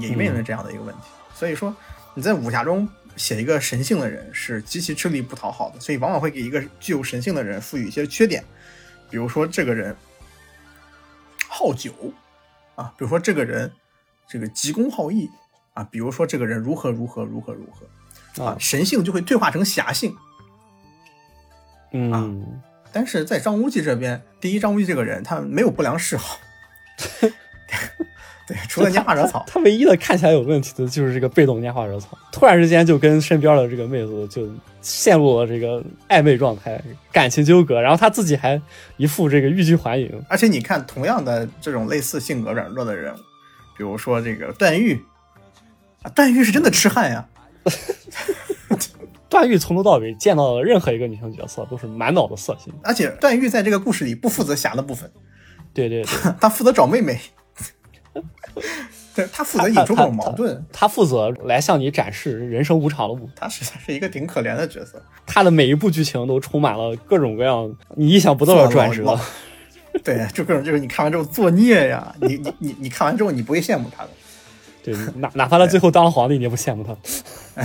[0.00, 1.02] 也面临这样的一个问题。
[1.34, 1.74] 所以说
[2.14, 8.44] 你在武侠中写一个神性的人是极其吃力不讨好的，所以往往会给一个具有神性的人赋予一些缺点，
[9.10, 9.96] 比如说这个人
[11.48, 11.92] 好酒。
[12.76, 13.72] 啊，比如说这个人，
[14.28, 15.28] 这个急公好义
[15.74, 20.14] 啊，比如说这个人如何如何如何如何啊，神性就会退化成侠性。
[21.92, 22.60] 嗯，
[22.92, 26.38] 但是在张无忌这边，第一，张无忌这个人他没有不良嗜好，
[28.46, 34.48] 对，除了拈花惹草，他唯一的看起来有问题的就是这个被动拈花惹草，突然之间就跟身边的这个妹子就
[34.80, 36.80] 陷入了这个暧昧状态，
[37.10, 38.60] 感情纠葛，然后他自己还
[38.98, 40.08] 一副这个欲拒还迎。
[40.28, 43.12] 而且你看，同样的这种类似性格软弱的人，
[43.76, 45.02] 比如说这个段誉
[46.02, 47.26] 啊，段誉是真的痴汉呀。
[49.28, 55.10] 段誉从头到尾见到的任何一个女性角色都是满脑子色心，而且段誉在这个故事里不负责侠的部分，
[55.74, 57.18] 对对对， 他负责找妹妹。
[59.14, 63.34] 对他负责引出这种矛盾，他负责来向你展示人生无常的部分。
[63.34, 69.18] 他实在是一个挺可怜的角色，他的每一部剧情都充满了各种各样你意想不到的转折。
[70.04, 74.10] 对，就各种就是你看完之后作孽呀，你你你你看完之后你不会羡慕他的。
[74.84, 76.94] 对，哪哪怕他最后当了皇帝，你也不羡慕他，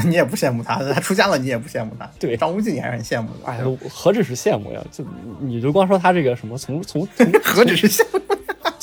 [0.07, 2.09] 你也不羡慕他，他出家了你也不羡慕他。
[2.17, 3.51] 对，张无忌你还是很羡慕的。
[3.51, 3.59] 哎，
[3.89, 5.05] 何止是羡慕呀，就
[5.41, 8.19] 你就光说他这个什么，从从从何止是羡慕。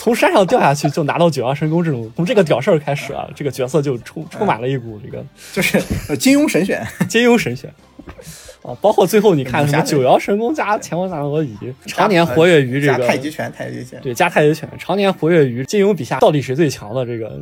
[0.09, 5.79] 从山上掉下去就拿到九阳神功这种，从这个屌事儿开始啊，这个角色就充充满了一股这个， 就是
[6.17, 7.71] 金庸神选，金庸神选。
[8.65, 14.01] 啊，包括最后你看什么九阳神功加乾坤大挪移，常年活跃于这个太极拳，太极拳。
[14.01, 17.39] 对加太极拳，常年活跃于金庸笔下到底谁最强的这个，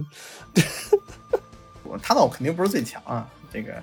[2.02, 3.74] 他倒肯定不是最强啊，这个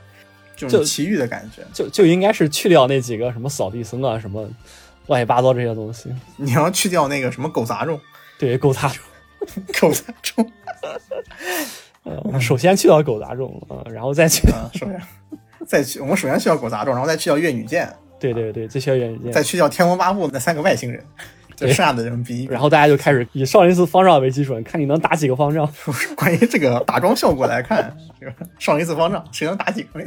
[0.58, 4.46] 就是奇遇的感觉，就就应该是去掉那几个什么扫地僧啊，什么
[5.08, 7.98] 乱七八糟这些东西，你要去掉那个什么狗杂种。
[8.38, 8.98] 对，狗杂种，
[9.80, 10.52] 狗杂种。
[12.04, 15.02] 呃，首先去掉狗杂种啊，然后再去，首先
[15.66, 17.90] 再去，我们首先去掉狗杂种，然后再去掉月女剑。
[18.20, 21.02] 对对对，再去掉月女剑，再去掉天龙八部那三个外星人，
[21.56, 22.46] 就剩下的人比。
[22.52, 25.66] 然后大家就开始以少林寺方丈为基准，看你能打几个方丈。
[26.18, 27.96] 关于这个打桩效果来看，
[28.60, 30.00] 少林寺方丈谁能打几个？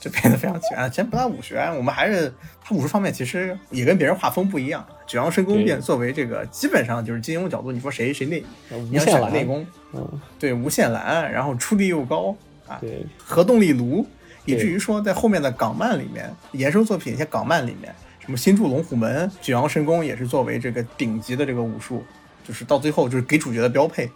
[0.00, 0.90] 就变得非常奇怪。
[0.90, 2.32] 先不谈武学，我们还是
[2.64, 4.84] 他武术方面其实也跟别人画风不一样。
[5.06, 12.34] 九阳神功对变作为这个基本上就是金庸角度，你说谁谁内，无你要限蓝内功，嗯，对无限蓝，然后出力又高
[12.66, 14.06] 啊，对核动力炉，
[14.46, 22.02] 以至于说在后面的港漫里面，衍生作品一些港漫里面，什么新筑龙虎门、九阳神功也是作为这个顶级的这个武术，
[22.42, 24.10] 就是到最后就是给主角的标配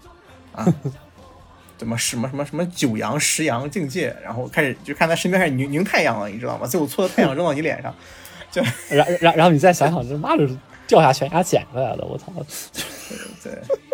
[0.52, 0.66] 啊。
[1.76, 6.66] 怎么什么什么什么九阳十阳境界，然后开始就看他身边开始凝凝太阳了，你知道吗？
[6.66, 7.94] 最后搓的太阳扔到你脸上，
[8.50, 8.62] 就
[8.94, 10.48] 然然然后你再想想，这妈的
[10.86, 12.32] 掉下悬崖捡回来的，我操！
[13.42, 13.52] 对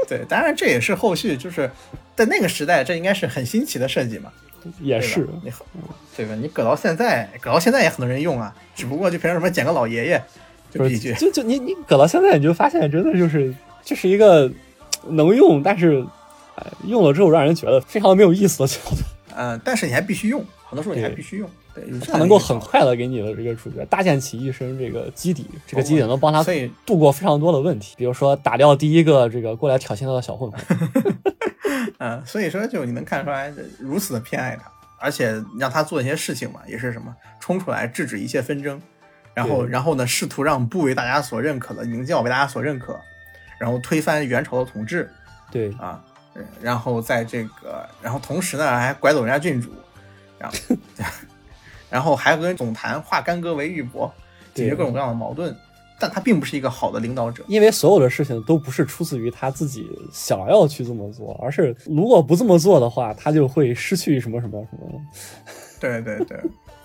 [0.09, 1.71] 对，当然这也是后续就是
[2.14, 4.31] 在那个时代，这应该是很新奇的设计嘛。
[4.79, 5.51] 也是，你
[6.14, 6.35] 对吧？
[6.35, 10.23] 你搁到现在，搁到现在也很多人用啊，只不过就凭什么捡个老爷爷，
[10.71, 14.53] 就一句，就就你你搁到现在，你就发现真的就是这是一个
[15.09, 16.11] 能用，但是呃
[16.85, 18.96] 用了之后让人觉得非常没有意思的角度。
[19.37, 26.44] 嗯、但是你还必须用，很多时候你还必须用，对，它能够很快的给你的这个主角搭建起一身这个基底，这个基底能帮他
[26.85, 30.61] 度过非常多的问题，比如说打掉第一个这个过来挑衅他的小混混。
[31.99, 38.81] 嗯，所以说就你能看出来如此的偏爱他，而且让他做一些事情嘛，也是什么冲出来制止一切纷争，
[39.33, 42.99] 然后然后呢试图让不为大家所认可的明教为大家所认可，
[43.59, 45.09] 然后推翻元朝的统治
[45.53, 46.10] 对，啊，呃
[46.61, 49.70] 然后在这个，然后同时呢还拐走人家郡主，
[50.38, 50.57] 然后
[51.90, 54.11] 然后还跟总坛化干戈为玉帛，
[54.55, 55.55] 解决各种各样的矛盾，
[55.98, 57.44] 但他并不是一个好的领导者。
[57.48, 65.00] 因为所有的事情都不是出自于他自己想要去这么做，而是如果不这么做的话，他就会失去什么什么什么。
[65.81, 66.38] 对对对，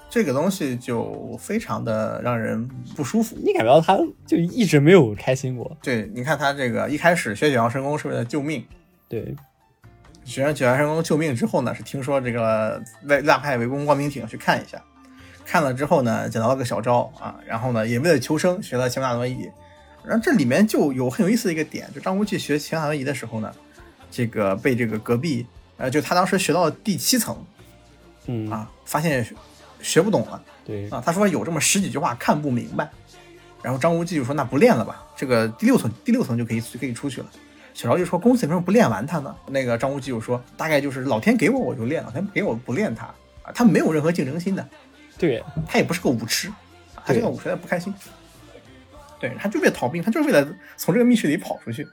[0.09, 2.65] 这个东西就非常的让人
[2.95, 3.35] 不舒服。
[3.43, 5.77] 你感觉到他就一直没有开心过。
[5.83, 8.65] 对，你看他这个一开始学九阳神功是为了救命，
[9.07, 9.35] 对，
[10.23, 14.81] 学完九阳神功救命之后呢，是听说这个外大派围攻光明顶去看一下，
[15.45, 19.49] 看了之后呢，捡到了个小招啊，然后呢也为了求生学了乾坤大挪移，
[20.03, 23.53] 然后这里面就有很有意思的一个点，就张无忌学乾坤大挪移的时候呢，
[24.09, 25.45] 这个被这个隔壁
[25.77, 27.37] 呃，就他当时学到第七层。
[28.27, 29.35] 嗯，啊，发现学
[29.81, 30.41] 学不懂了。
[30.65, 32.89] 对，啊，他说有这么十几句话看不明白，
[33.61, 37.27] 然后张无忌就说那不练了吧，这个第六层第六层就可以就可以出去了。
[37.75, 39.35] 小昭就说公子为什么不练完它呢？
[39.47, 43.05] 那个张无忌就说大概就是老天给我我就练，老天不给我不练它
[43.43, 44.65] 啊，他没有任何竞争心的，
[45.17, 46.47] 对，他也不是个武痴，
[46.95, 47.93] 啊他这个武实在不开心，
[49.19, 51.85] 对，他就为了逃兵，他就是为了从这个密室里跑出去，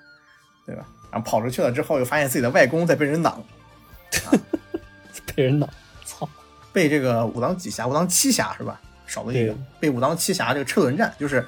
[0.64, 0.86] 对吧？
[1.10, 3.42] 然后跑出去了之后，又发现自己的外公在被人挡，
[5.34, 5.68] 被人挡，
[6.04, 6.28] 操，
[6.72, 8.80] 被这个武当几侠、武当七侠是吧？
[9.04, 11.44] 少了一个，被武当七侠这个车轮战，就是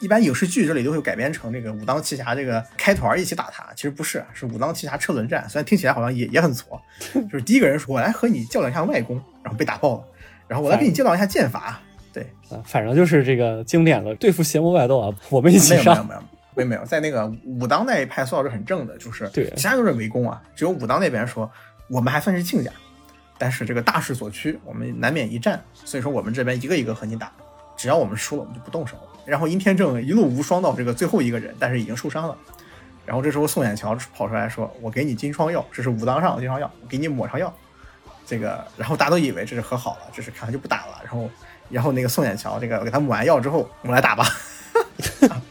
[0.00, 5.48] 一般影视剧这里都会改编成这个武当七侠这个开团一起打他，其实不是，是武当七侠车轮战。
[5.48, 6.80] 虽然听起来好像也也很挫，
[7.12, 10.04] 就是第一个人说我来和你较量一下外功，然后被打爆了，
[10.48, 11.80] 然后我来给你较量一下剑法，
[12.12, 15.84] 对，啊，反正就是这个经典的对付邪魔外道啊，我们一没起上。
[15.84, 16.20] 有没有没有。
[16.56, 21.50] 没有没有，在那个武当那一派塑造是很正的，就是对其他都是围攻啊，只有武当那边说
[21.90, 22.70] 我们还算是亲家，
[23.36, 27.30] 但是这个大势所趋，我们难免一战，所以说我们这边一个一个和你打，
[27.76, 28.96] 只要我们输了，我们就不动手。
[29.26, 32.36] 然后殷天正一路无双到这个最后一个人，但是已经受伤了。
[33.04, 37.52] 然后这时候宋远桥跑出来说：“我给你金疮药，这是武当上的金疮药，我给你抹上药。”
[38.26, 41.00] 这个，然后大家都以为这是和好了，这是看来就不打了。
[41.04, 41.30] 然后，
[41.68, 44.26] 然后那个宋远桥这个给他抹完药之后，我们来打吧。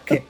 [0.02, 0.24] OK，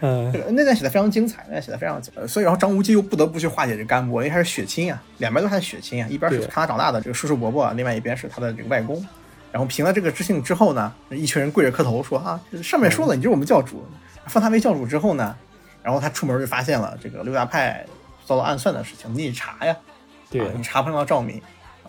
[0.00, 9.02] 嗯这，个那段写的非常精彩，那段写的非常精彩，所以然后张无忌又不得不去化解这干部，因为他是血亲啊，两边都是他的血亲啊，一边是看他长大的这个叔叔伯伯，另外一边是他的这个外公。
[9.52, 13.84] 然后凭了这个知性之后呢，一群人跪着磕头说啊，上面说了你就是我们教主，
[14.26, 15.36] 封他为教主之后呢，
[15.82, 17.84] 然后他出门就发现了这个六大派
[18.24, 19.76] 遭到暗算的事情，你得查呀，
[20.30, 21.40] 对啊，你查碰到赵敏，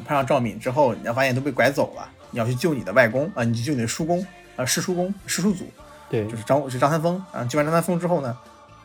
[0.06, 4.26] 碰上赵敏之后，你要发现都被拐走了，你要去救你的外公啊，你去救你的叔公
[4.58, 5.66] 啊，师叔公、师叔祖，
[6.10, 7.46] 对就是张是张三丰啊。
[7.46, 8.38] 救完张三丰之后呢，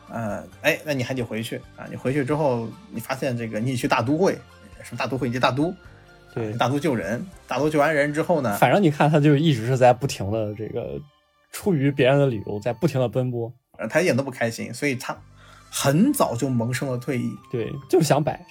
[0.09, 1.85] 呃，哎，那你还得回去啊。
[1.89, 4.39] 你回去之后，你发现这个你得去大都会，
[4.83, 5.73] 什么大都会，你去大都，
[6.33, 10.99] 对，大多救人，大多救完人之后呢，反正你看他就一直是在不停的这个
[11.51, 15.17] 出于别人的理由在不停的奔波，呃他一点都不开心，所以他
[15.69, 18.45] 很早就萌生了退役，对，就是想摆，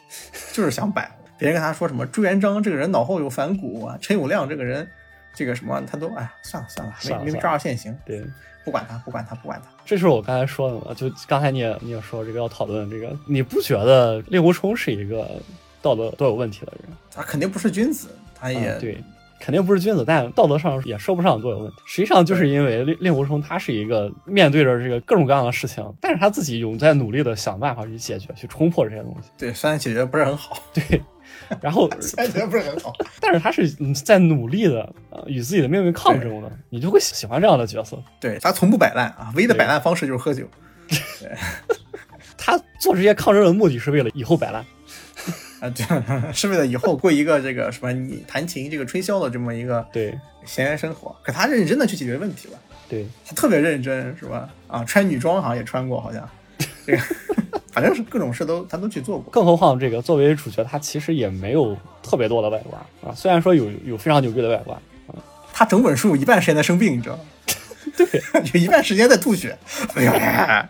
[0.52, 1.10] 就是想摆。
[1.38, 4.88] 别人跟他说什么朱元璋这个人脑后有反骨啊，陈友谅这个人
[5.34, 8.24] 这个什么，他都哎呀算了算了，算了算了没没抓着现行，对，
[8.64, 9.70] 不管他不管他不管他。
[9.84, 15.40] 这是我刚才说的嘛，就刚才你也你也说这个要讨论这个，你不觉得令狐冲是一个
[15.82, 16.96] 道德都有问题的人？
[17.14, 19.02] 他肯定不是君子，他也、啊对
[19.40, 21.76] 肯定不是君子，但道德上也说不上多有问题。
[21.86, 29.30] 实际上就是因为令令狐冲他是一个面对着这个各种各样的事情，但是他自己有在努力的想办法去解决、去冲破这些东西。
[29.38, 31.00] 对，虽然解决不是很好， 对，
[31.60, 33.70] 然后 解决不是很好， 但是他是
[34.04, 37.96] 在努力的呃与自己的命运抗争的，你就会喜欢这样的角色。
[38.18, 40.44] 对他从不摆烂啊，唯一的摆烂方式就是喝酒。
[42.36, 44.64] 他做这些抗争的目的是为了以后摆烂。
[45.60, 51.14] 啊，对，是为了以后过一个这个什么你弹琴这个吹箫的这么一个对闲言生活。
[51.22, 54.48] 可他认真的去解决问题了，对他特别认真，是吧？
[54.66, 56.28] 啊，穿女装好像也穿过，好像
[56.86, 57.02] 这个
[57.72, 59.30] 反正是各种事都他都去做过。
[59.32, 62.78] 更何况这个作为主角，他其实也没有特别多的外挂
[63.10, 64.74] 啊，虽然说有有非常牛逼的外挂
[65.08, 65.14] 啊，
[65.52, 67.22] 他整本书一半时间在生病，你知道吗？
[67.98, 68.22] 对，
[68.54, 69.58] 有一半时间在吐血，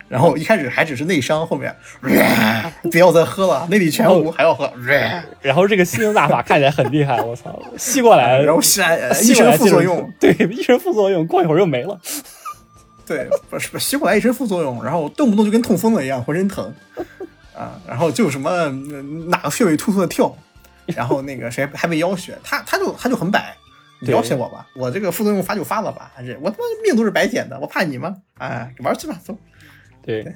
[0.07, 1.75] 然后一开始还只是内伤，后面
[2.91, 4.73] 不要再喝了，内力全无，还要喝，
[5.41, 11.99] 然后这个吸星大法看起来很厉害，我操，吸过来， 然后吸来吸一身副作用，对，一身副作用，过一会儿又没了，
[13.05, 16.73] 对，不是不是吸过来一身副作用，然后动不动就跟痛风了一样，浑身疼
[17.55, 18.67] 啊，然后就什么
[19.27, 20.35] 哪个穴位突突的跳，
[20.87, 23.55] 然后那个谁还被腰血，他他就他就很摆。
[24.01, 28.15] 你要挟我吧，我这个副作用发就发了吧，还是我他妈命都是白捡的，我怕你吗？
[28.37, 29.37] 哎，玩去吧，走。
[30.01, 30.33] 对，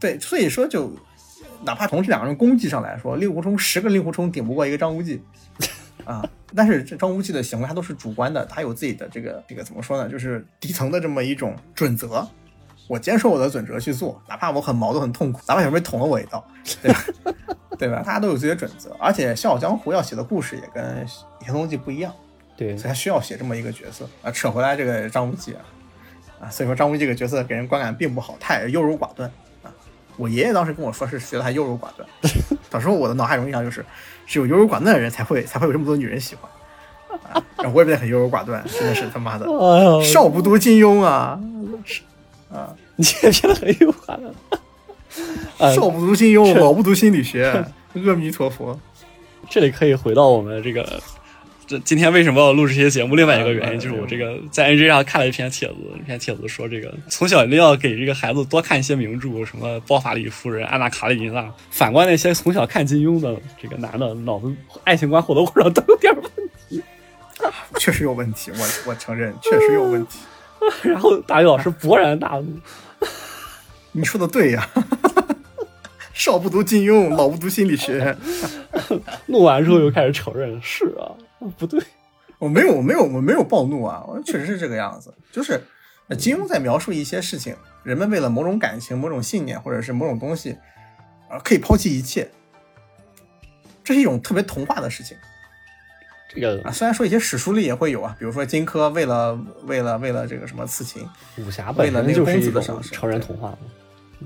[0.00, 0.92] 对，所以说就
[1.64, 5.22] 哪怕从这两个人功绩上来说，令狐冲十个令狐冲顶不过一个张无忌
[6.04, 6.28] 啊。
[6.54, 10.08] 但是这张无忌的行为他都是主观的，他有自己的这个这个怎么说呢？
[10.08, 12.26] 就是底层的这么一种准则，
[12.88, 16.44] 我坚守我的准则去做，哪怕我很矛盾很痛苦，哪怕小妹捅了我一刀，
[16.82, 17.04] 对吧？
[17.78, 18.02] 对吧？
[18.04, 21.06] 大家都有自己的准则，而且《笑傲江湖》要写的故事也跟
[21.40, 22.14] 《天龙记》不一样。
[22.56, 24.30] 对，所以他需要写这么一个角色啊。
[24.30, 25.60] 扯回来这个张无忌啊，
[26.40, 29.30] 啊，所以说张无忌这个角色给人观感并不好，太优柔寡断
[29.62, 29.72] 啊。
[30.16, 32.08] 我爷爷当时跟我说是觉得他优柔寡断，
[32.70, 33.84] 小时候我的脑海中印象就是
[34.26, 36.50] 只有优柔寡断的人才会才会有这么多女人喜欢
[37.32, 37.42] 啊。
[37.56, 39.46] 然后我也变得很优柔寡断，真的是他妈的
[40.04, 41.40] 少不读金庸啊
[42.52, 42.74] 啊！
[42.96, 47.46] 你也变得很优柔寡断， 少不读金庸， 老不读心理学，
[47.94, 48.78] 阿弥陀佛。
[49.48, 51.02] 这里可以回到我们这个。
[51.72, 53.16] 这今天为什么要录这些节目？
[53.16, 61.40] 另外一个原因就是我这个在 N J 上看了一篇帖子，一篇帖子说这个从小一定要给这个孩子多看一些名著，什么《包法利夫人》《安娜卡列尼娜》。
[61.70, 64.54] 反观那些从小看金庸的这个男的，脑子
[64.84, 66.24] 爱情观或多或少都有点问
[66.68, 66.82] 题。
[67.80, 70.18] 确实有问题，我我承认确实有问题。
[70.84, 72.60] 然后大鱼老师勃然大怒：
[73.92, 74.68] “你说的对呀，
[76.12, 78.14] 少不读金庸，老不读心理学。”
[79.26, 81.16] 弄完之后又开始承认：“是啊。”
[81.58, 81.82] 不对，
[82.38, 84.04] 我没有，我没有，我没有暴怒啊！
[84.06, 85.60] 我确实是这个样子，就是
[86.18, 90.56] 金庸在描述一些事情，人们为了某种感情、某种信念或者是某种东西，
[91.28, 92.30] 啊，可以抛弃一切，
[93.82, 95.16] 这是一种特别童话的事情。
[96.34, 103.56] 这个啊，虽然说一些史书里也会有啊，比如说荆轲为了为了为了这个什么刺秦，武侠为了那个公子的上成人童话，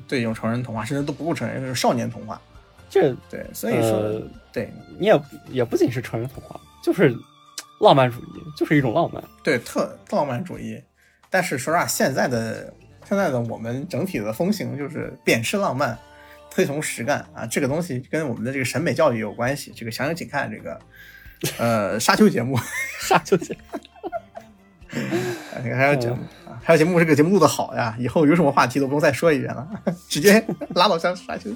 [0.06, 2.40] 对，用成人童话，甚至都不够成人，是少年童话。
[2.88, 6.60] 这对，所以说，对你也也不仅是成人童话。
[6.86, 7.12] 就是
[7.80, 10.80] 浪漫主义，就是一种浪漫，对，特浪漫主义。
[11.28, 12.72] 但是说实话，现在的
[13.08, 15.98] 现在的我们整体的风行就是贬斥浪漫，
[16.48, 17.44] 推崇实干啊。
[17.44, 19.72] 这个东西跟我们的这个审美教育有关系。
[19.74, 20.78] 这个详情请看这个
[21.58, 22.56] 呃沙丘节目，
[23.00, 23.80] 沙丘节目。
[25.64, 26.18] 你看 还有节目
[26.48, 29.68] 啊，还有节目，这个节目录的好呀，以后有什么话题都不用再说一遍了，
[30.08, 30.46] 直接
[30.76, 31.50] 拉到像沙丘。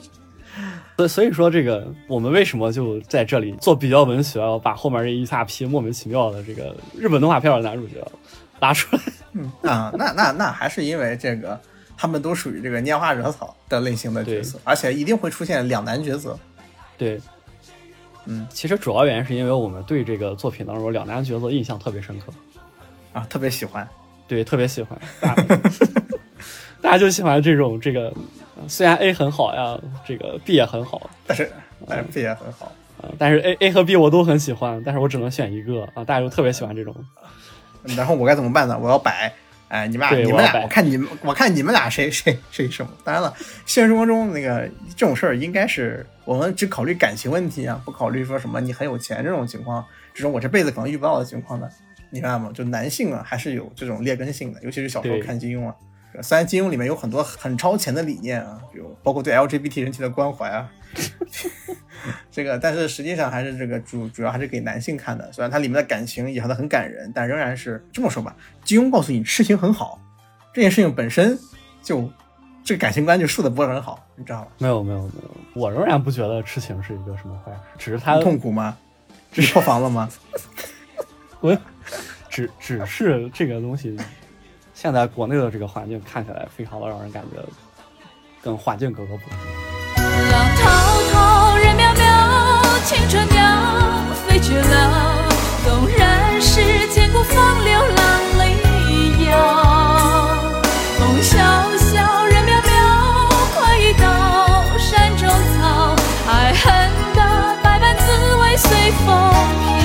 [0.98, 7.96] 所所以说，这个我们为什么就在这里做比较文学，把后面这一大批莫名其妙的这个日本动画片的男主角
[8.58, 9.02] 拉出来？
[9.32, 11.58] 嗯 啊，那那那还是因为这个
[11.96, 16.38] 他们都属于这个拈花惹草的类型的角色，而且一定会出现两男角色。
[16.98, 17.20] 对，
[18.26, 22.26] 嗯，其实主要原因是因为我们对这个作品当中两男角色印象特别深刻
[23.12, 23.88] 啊，特别喜欢，
[24.28, 24.98] 对，特别喜欢，
[26.82, 28.12] 大家 就喜欢这种这个。
[28.68, 31.50] 虽然 A 很好呀，这个 B 也很好，但是
[31.86, 33.08] 但是 B 也很好啊。
[33.18, 36.04] 但是 A A 和 B 我都很喜欢，但是我只能选一个啊。
[36.04, 36.94] 大家都特别喜欢这种，
[37.96, 38.78] 然后我该怎么办呢？
[38.78, 39.32] 我要摆，
[39.68, 42.90] 哎，你们俩，你们俩，我看你们，我看你们俩谁谁谁什么？
[43.04, 43.34] 当然了，
[43.66, 51.70] 现实生活中那个这种事儿，应该是我们只考虑感情问题啊，不考虑说什么你很有钱这种情况，这种我这辈子可能遇不到的情况的。
[52.12, 52.50] 你明白吗？
[52.52, 55.74] 就男性啊，还是有这种劣根性的，尤其是小时候看金庸啊。
[56.22, 60.70] 虽然金庸里面有很多很超前的理念啊，比如包括对 LGBT 人群的关怀啊，
[62.30, 65.32] 这个，但是实际上还是这个主主要还是给男性看的。
[65.32, 68.34] 虽然它里面的感情演的很感人，但仍然是这么说吧。
[68.64, 70.00] 金庸告诉你痴情很好，
[70.52, 71.38] 这件事情本身
[71.82, 72.10] 就
[72.64, 74.48] 这个感情观就树的不是很好，你知道吗？
[74.58, 78.76] 没有没有没有，我仍然不觉得痴情是一个什么坏事，只是他痛苦吗？
[79.32, 80.10] 只是破防了吗？
[81.40, 81.56] 我
[82.28, 83.96] 只只是这个东西，
[84.82, 87.36] 现在国内的这个环境看起来非常的让人感觉
[88.40, 89.36] 跟环境格格不入。
[90.32, 90.70] 浪滔
[91.12, 93.36] 滔，人渺渺，青春鸟
[94.26, 95.28] 飞去了，
[95.66, 99.36] 纵然是千古风流浪里摇。
[100.98, 101.36] 风萧
[101.76, 102.72] 萧，人渺渺，
[103.54, 104.02] 快意刀
[104.78, 105.94] 山中草，
[106.26, 106.64] 爱恨
[107.14, 107.20] 的
[107.62, 109.04] 百般滋味随风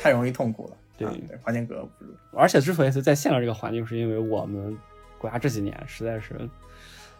[0.00, 0.76] 太容易痛苦了。
[1.02, 2.12] 对啊对，环境格格不入。
[2.32, 4.76] 而且之所以是在现在这个环境，是因为我们
[5.18, 6.34] 国家这几年实在是，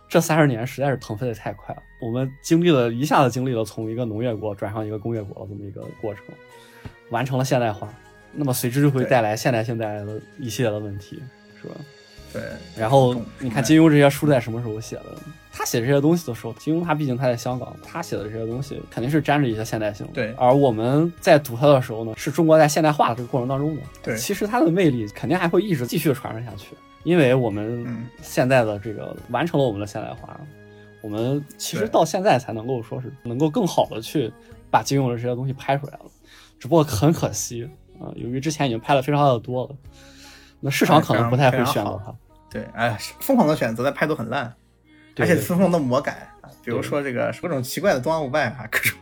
[0.09, 1.83] 这三十年实在是腾飞的太快了。
[2.01, 6.25] 我们经历了一下子经历了从一个农业国转向一个工业国的这么一个过程，
[7.11, 7.93] 完成了现代化，
[8.33, 11.23] 那么随之就会带来现代性带来的一系列的问题，
[11.61, 11.75] 是吧？
[12.33, 12.43] 对，
[12.77, 15.17] 然后你看金庸这些书在什么时候写的？
[15.53, 20.13] 他写这些东西的时候，金庸他毕竟他在香港，他写的这些东西肯定是沾着一些现代性的。
[20.15, 23.83] 对而我们在读他的时候呢，是中国在现代化的这个过程当中的。
[24.03, 26.75] 对其实他的魅力肯定还会一直继续传承下去，
[27.05, 30.41] 因为我们嗯现在的这个完成了我们的现代化，
[31.03, 34.33] 我们其实到现在才能够说是能够更好的去
[34.71, 36.07] 把金庸的这些东西拍出来了。
[36.59, 37.69] 只不过很可惜
[38.01, 39.77] 啊、由于之前已经拍的非常的多了，
[40.61, 42.15] 那市场可能不太会选择它。
[42.51, 44.53] 对，哎，疯狂的选择，但拍都很烂，对
[45.19, 48.99] 而且自封的魔改啊，比如说这个各种奇怪的东方不败啊，各种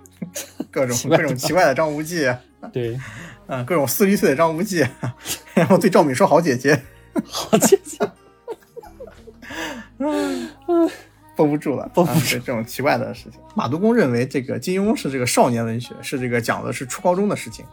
[0.70, 2.40] 各种各种奇怪的张无忌啊，
[2.72, 2.98] 对，
[3.46, 5.16] 嗯，各种四十一岁的张无忌，啊
[5.54, 6.82] 然后对赵敏说好姐姐，
[7.24, 7.98] 好姐姐。
[11.36, 13.40] 绷不住了，绷不住啊这种奇怪的事情。
[13.54, 17.64] 马杜公认为这个金庸是这个少年文学，是这个讲的是初高中的事情，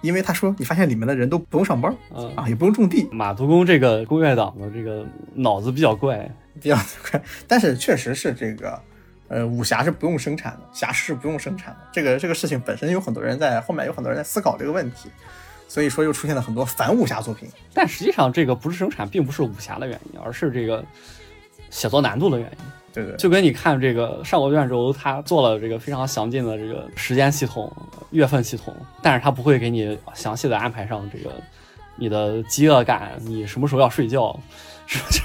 [0.00, 6.28] 因为他说你发现里面的人都不用上班嗯啊，也不用种地，马杜公这个工业党的这个脑子比较怪，
[6.60, 8.80] 比较快，但是确实是这个，
[9.28, 11.80] 呃，武侠是不用生产的，侠士是不用生产的。
[11.92, 15.10] 这个这个事情本身有很多人在后面有很多人在思考这个问题，
[15.68, 17.48] 所以说又出现了很多反武侠作品。
[17.72, 20.84] 但实际上这个不是生产，并不是武侠的原因，而是这个
[21.70, 22.58] 写作难度的原因。
[22.92, 27.70] 对对，就跟你看这个《上古卷轴》，他做了这个非常详尽的这个时间系统、
[28.10, 31.32] 月份系统，但是他不会给你详细的安排上这个
[31.96, 34.38] 你的饥饿感，你什么时候要睡觉，
[34.86, 35.20] 是不是？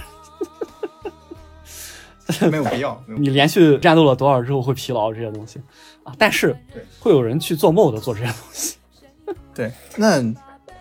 [2.49, 3.03] 没有必要。
[3.07, 5.59] 你连续战斗了多少之后会疲劳这些东西
[6.03, 6.13] 啊？
[6.17, 8.77] 但是对会有人去做 mod 做这些东西。
[9.53, 10.21] 对，那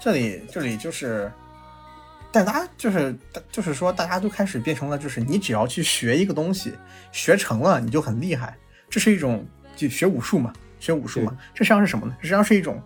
[0.00, 1.30] 这里这里就是，
[2.30, 3.16] 但大家就是
[3.50, 6.72] 就是说，大家都开始变成了，就是你只要去学一个东西，
[7.10, 8.56] 学成了你就很厉害，
[8.88, 9.44] 这是一种
[9.76, 12.16] 就学武术嘛，学武术嘛，这实际上是什么呢？
[12.20, 12.80] 实际上是一种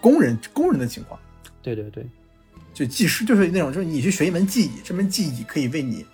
[0.00, 1.18] 工人工人的情况。
[1.62, 2.04] 对对对，
[2.74, 6.04] 就技师就是那种，就是你去学一门技艺，这门技艺可以为你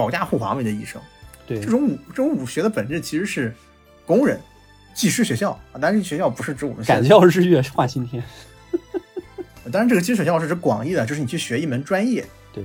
[0.00, 1.00] 保驾护航为的一生。
[1.46, 3.54] 对这种武这种武学的本质其实是
[4.06, 4.40] 工人、
[4.94, 8.22] 技师学校啊，但是这学校不是指我们现在赶教日月换新天。
[9.70, 12.64] 当然这个技师学校是指广义的，就是你去学一门专业对，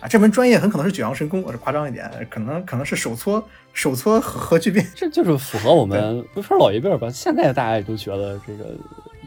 [0.00, 3.42] 啊，这门专业很可能是九阳神功，我是夸张一点，可能可能是手搓
[3.72, 8.74] 手搓核核聚变，这就是符合我们不说老一辈儿吧，现在大家也都觉得这个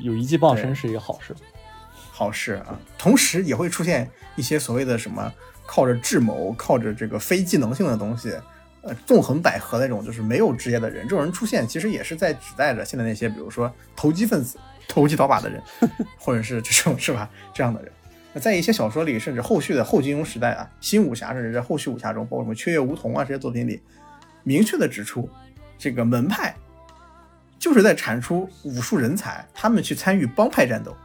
[0.02, 1.36] 有一技傍身是一个好事。
[2.12, 2.78] 好事啊。
[2.98, 5.34] 同时也会出现一些所谓的什么
[5.66, 8.34] 靠着智谋、靠着这个非技能性的东西，
[8.82, 11.04] 呃，纵横捭阖那种，就是没有职业的人。
[11.04, 14.58] 这种人出现，其实也是在指代着现在那些，比如说投机分子、
[14.88, 15.62] 投机倒把的人，
[16.20, 17.92] 或者是这种是吧这样的人。
[18.34, 23.82] 那在一些小说里，甚至后续的后金庸时代啊，新武侠甚至在后续武侠中，包括什么《雀跃梧桐》啊这些作品里，
[24.44, 25.30] 明确的指出，
[25.78, 26.56] 这个门派
[27.60, 30.96] 就是在产出武术人才，他们去参与帮派战斗。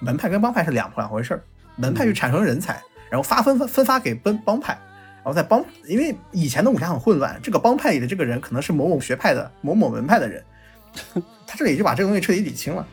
[0.00, 1.44] 门派跟帮派是两两回事儿，
[1.76, 2.82] 门派去产生人才，
[3.12, 4.72] 然后发分分分发给帮帮派，
[5.16, 10.42] 然后在帮，因为以前的武侠很混乱，这个帮派里的这个人可能是某某学派的某某门派的人，
[11.46, 12.86] 他这里就把这个东西彻底理清了。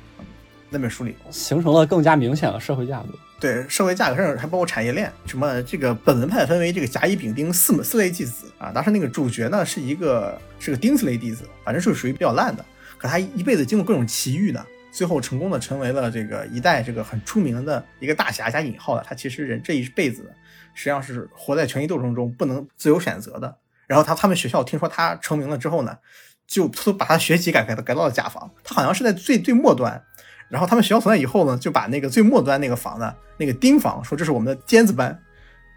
[0.70, 3.07] 那本书里，形成了更加明显的社会架构。
[3.39, 8.74] 对社会架构，甚至还包括产业链，什么这个本门派分为这个甲乙丙丁四四类弟子啊。
[8.74, 12.65] 当时那个主角呢是一个是个丁字类弟子，反正是属于比较烂的，
[12.97, 14.63] 可他一辈子经过各种奇遇呢，
[15.00, 20.30] 最后成功的成为了这个一代这个很出名的一个大侠加引号的，他其实人这一辈子
[20.74, 23.58] 实际上是活在权力斗争中不能自由选择的。
[23.88, 25.97] 然后他他们学校听说他成名了之后呢，
[26.45, 30.04] 就都把他学籍改改改到了甲房，他好像是在最最末端。
[30.50, 35.18] 然后他们学校从那以后呢，就把那个最末端那个房呢，那个丁房说这是我们的尖子班，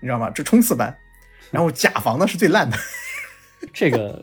[0.00, 0.28] 你知道吗？
[0.30, 0.92] 这冲刺班。
[1.52, 2.76] 然后甲房呢是最烂的，
[3.72, 4.20] 这个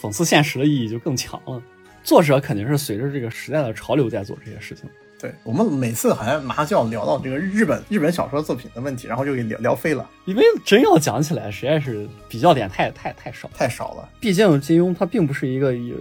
[0.00, 1.60] 讽刺现实的意义就更强了。
[2.02, 4.88] 作者肯定是随着这个时代的潮流在做这些事情。
[5.20, 13.50] 对我们每次好像马上就要聊到这个日本日本小说作品的问题，然后就给聊聊飞了，因为真要讲起来，实在是比较点太太太少。
[13.54, 14.08] 太少了。
[14.18, 15.94] 毕竟金庸他并不是一个有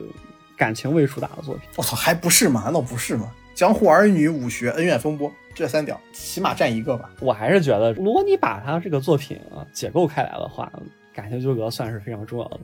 [0.55, 1.63] 感情为主打的作品。
[1.75, 2.61] 我操，还不是吗？
[2.63, 3.29] 难道不是吗？
[3.53, 7.09] 江湖儿女、武学、恩怨风波这三点，起码占一个吧。
[7.19, 10.71] 我还是觉得，如果你把他这个作品啊解构开来的话，
[11.19, 12.59] 感情纠葛算是非常重要的。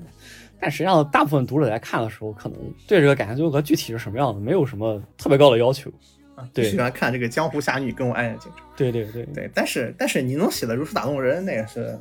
[0.60, 5.92] 但实际上，大部分读者在看的时候，可能对这个感情纠葛具体是什么样的，没有什么特别高的要求。
[6.36, 8.64] 啊，对喜欢看这个江湖侠女跟我暗夜竞争。
[8.76, 11.98] 对对对，对，但是但是你能写的如此打动人，那也是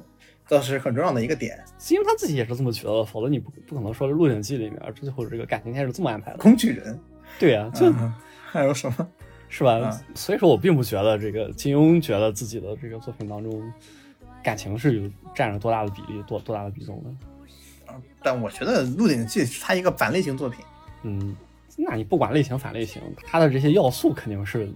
[0.49, 1.57] 倒是很重要的一个点。
[1.91, 6.39] 因为他自己也是这么觉得，否则你不不可能说《鹿鼎记》里面最后这个感情线是这么安排的。
[6.39, 6.99] 工具人，
[7.39, 8.13] 对呀、就、嗯
[8.51, 9.09] 还有什么？
[9.49, 9.75] 是吧？
[9.79, 13.73] 啊所以说我并不觉得这个金庸觉得自己的这个作品当中，
[14.45, 17.93] 感情是有占着多大的比例、多多大的比重的。
[17.93, 20.65] 啊但我觉得《鹿鼎记》是他一个反类型作品。
[21.03, 21.37] 嗯，
[21.77, 24.71] 那你不管类型反类型，它的这些要素肯定是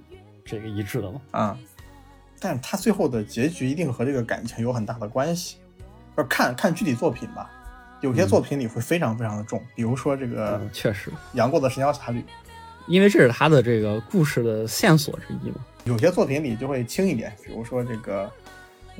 [0.44, 1.20] 这个一致的嘛。
[1.30, 1.58] 啊，
[2.40, 5.56] 但是他最后的结局一定和这个感情有很大的关系，
[6.14, 7.50] 而看看具体作品吧。
[8.00, 12.20] 有些作品里会非常非常的重，比如说这个嗯，确实，杨过的《神雕侠侣》，
[12.86, 15.56] 因为这是他的这个故事的线索之一嘛。
[15.84, 18.30] 有些作品里就会轻一点，比如说这个，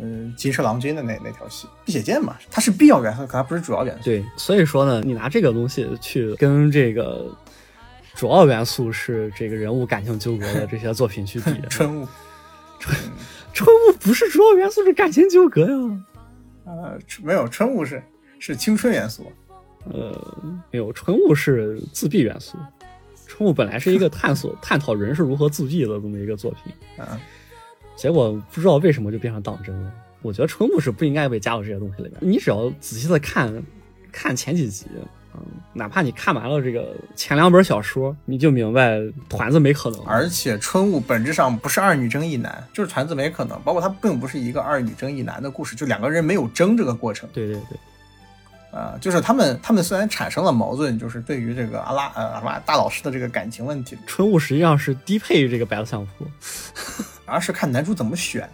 [0.01, 4.05] 嗯，金蛇郎君的那那条戏，碧血剑嘛，它是必要元素，可它不是主要元素。
[4.05, 7.27] 对，所以说呢，你拿这个东西去跟这个
[8.15, 12.07] 主要元素是这个人物感情纠葛的这些作品去比， 春雾，
[13.53, 16.05] 春雾不是主要元素，是感情纠葛呀。
[16.65, 18.03] 呃，没有春雾是
[18.39, 19.33] 是青春元素，
[19.91, 20.13] 呃，
[20.71, 22.57] 没有，春雾是自闭元素。
[23.27, 27.07] 春雾本来是一个探索、探讨人是如何自闭的这么一个作品，嗯，
[27.99, 29.93] 结果不知道为什么就变成当真了。
[30.23, 32.19] 我觉得春雾是不应该被加入这些东西里面。
[32.21, 33.53] 你只要仔细的看
[34.11, 34.87] 看前几集，
[35.35, 35.41] 嗯，
[35.73, 40.01] 哪怕你看完了这个前两本小说，你就明白团子没可能。
[40.05, 47.29] 而且春雾本质上不是二女争一男，就是团子没可能，包括它并不是一个二女争一男的故事，就两个人没有争这个过程。
[47.33, 47.79] 对对对，
[48.77, 56.27] 啊、就是他们他们虽然产生了矛盾，就是对于这个阿拉呃阿拉大老师的这个感情问题，春雾实际上是低配于这个白色相扑。
[57.29, 58.49] 而是看男主怎么选。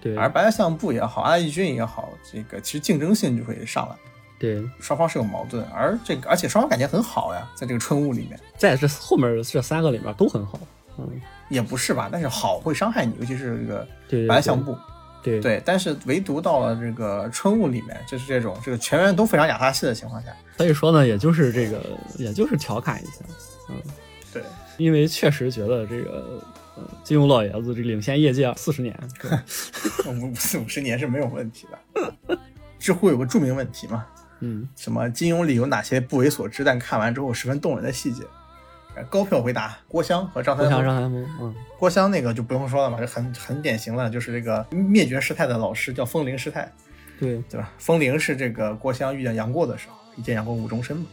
[0.00, 3.96] 对而白相部也好，阿义军也好，这个其实竞争性就会上来，
[4.38, 10.58] 对，双方是有矛盾，而这个而且双方感情很好呀，在这个春雾里面在这后面这三个里面都很好。
[10.98, 11.08] 嗯，
[11.48, 14.76] 也不是吧，但是好会伤害你，尤其是这个对对白相部。
[15.20, 21.82] 对对，但是唯独到了这个春雾里面，就是这种这个全员都非常亚萨系的情况下，所以说呢，也就是这个，
[22.16, 23.24] 也就是调侃一下，
[23.68, 23.74] 嗯，
[24.32, 24.42] 对，
[24.76, 26.42] 因为确实觉得这个，呃，
[27.04, 29.30] 金庸老爷子这领先业界四十年，对
[30.12, 32.38] 五四五十年是没有问题的。
[32.78, 34.06] 知乎有个著名问题嘛，
[34.40, 38.22] 嗯，什么金庸里有哪些不为所知但看完之后十分动人的细节？
[38.94, 40.84] 呃高票回答郭襄和张三丰。
[40.84, 46.72] 张三丰，嗯，郭襄那个就不用说了嘛，这很很典型了，就是这个灭绝师太的老师叫风铃师太，
[47.18, 47.72] 对对吧？
[47.78, 51.06] 风铃是这个郭襄遇见杨过的时候，一见杨过误终身嘛。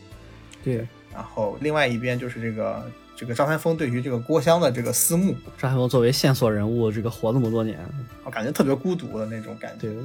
[0.63, 7.80] 对，然后另外一边就是这个这个张三丰对于这个郭襄的这个思慕，张三丰作为线索人物，这个活这么多年，
[8.26, 9.88] 我感觉特别孤独的那种感觉。
[9.88, 9.95] 对，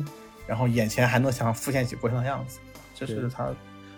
[0.47, 2.61] 然后眼前还能想浮现起郭襄的样子，
[2.95, 3.49] 这是他，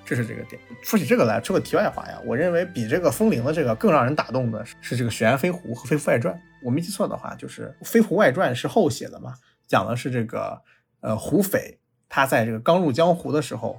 [0.05, 0.59] 这是这个点。
[0.83, 6.35] 说起这个来，说个题外话呀，我认为比这个风铃的这个更让人打动的是是这个《雪山飞狐》和《飞狐外传》。
[6.63, 9.35] 我没记错的话，就是《飞狐外传》是后写的嘛，
[9.69, 10.59] 讲的是这个
[11.01, 13.79] 呃胡斐他在这个刚入江湖的时候。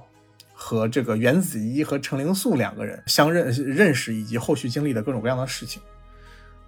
[0.56, 5.82] 和这个袁子怡和程灵素两个人相认认识，以及后续经历的各种各样的事情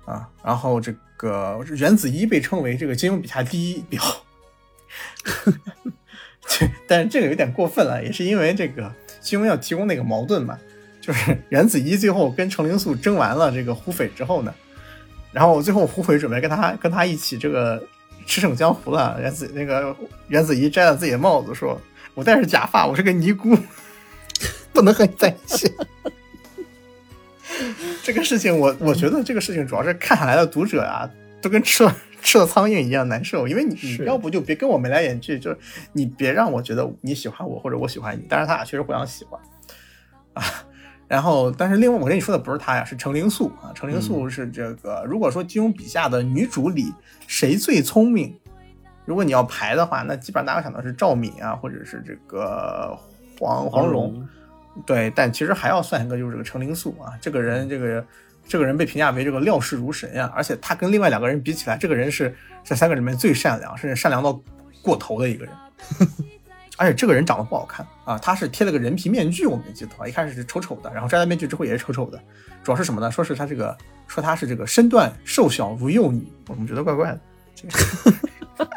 [0.05, 0.29] 啊。
[0.45, 4.17] 然后这个袁子怡被称为这个金庸笔下第一婊，
[6.47, 10.59] 这 但是这个有点过分了，也是因为这个金庸要提供那个矛盾嘛，
[11.01, 14.53] 就是袁子怡最后跟程灵素争完了这个胡斐之后呢，
[15.33, 17.83] 然后最后胡斐准备跟他跟他一起这个
[18.27, 19.95] 驰骋江湖了，袁子那个
[20.29, 21.81] 袁子怡摘了自己的帽子说
[22.17, 23.55] ：“我戴着假发，我是个尼姑，
[24.73, 25.71] 不能和你在一起。”
[28.03, 31.09] 这个事情我我觉得这个事情主要是看下来的读者啊，
[31.43, 35.59] 都跟吃了吃了苍蝇一样难受，因为你你要不就别跟我眉来眼去，就是
[35.93, 39.39] 你别让我觉得你喜欢我或者我喜欢你，但是他俩确实互相喜欢
[40.33, 40.43] 啊。
[41.07, 43.73] 然后，但是另外我跟你说的不是他呀，是程灵素啊。
[43.75, 46.93] 程灵素是这个，如果说金庸笔下的女主里
[47.27, 48.37] 谁最聪明，
[49.07, 52.95] 如果你要排的话，那基本上大家想到是赵敏啊，或者是这个
[53.39, 54.29] 黄黄蓉。
[54.85, 58.05] 对，但其实还要算一个，就是这个程灵素啊，这个人，这个
[58.47, 64.39] 这个人被评价为这个料事如神呀、而且他跟另外两个人比起来，这个人是这三个人里面最善良，甚至善良到
[64.83, 65.55] 过头的一个人。
[66.79, 72.21] 而且这个人长得不好看啊，他是贴了个人皮面具，我没记错，一开始是丑丑的，然后摘了面具之后也是丑丑的。
[72.63, 73.11] 主要是什么呢？
[73.11, 73.75] 说是他这个，
[74.07, 77.21] 说他是这个身段瘦小如幼女，我们觉得怪怪的。
[77.55, 77.73] 这个
[78.57, 78.69] 哈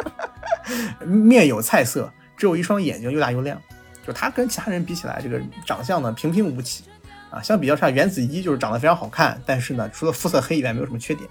[1.05, 3.59] 面有菜色，只有一双眼睛又大又亮。
[4.05, 6.83] 就他跟其他人比起来，这个长相呢平平无奇，
[7.29, 11.29] 啊，相比较下，原子一就是长得非常好看，但是呢，除了肤色黑以外没有什么缺点。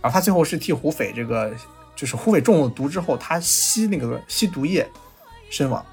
[0.00, 1.52] 然后他最后是替胡斐这个，
[1.94, 4.88] 就是胡斐中了毒之后，他吸那个吸毒液
[5.50, 5.84] 身亡，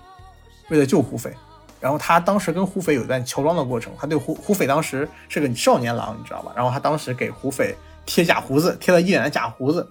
[0.70, 1.34] 为了救胡斐。
[1.82, 6.54] 然后他当时跟胡斐有一段乔装的过程，他对胡胡斐当时是个少年郎，你知道吧？
[6.56, 7.76] 然后他当时给胡斐
[8.06, 9.88] 贴假胡子，贴了一脸的假胡子，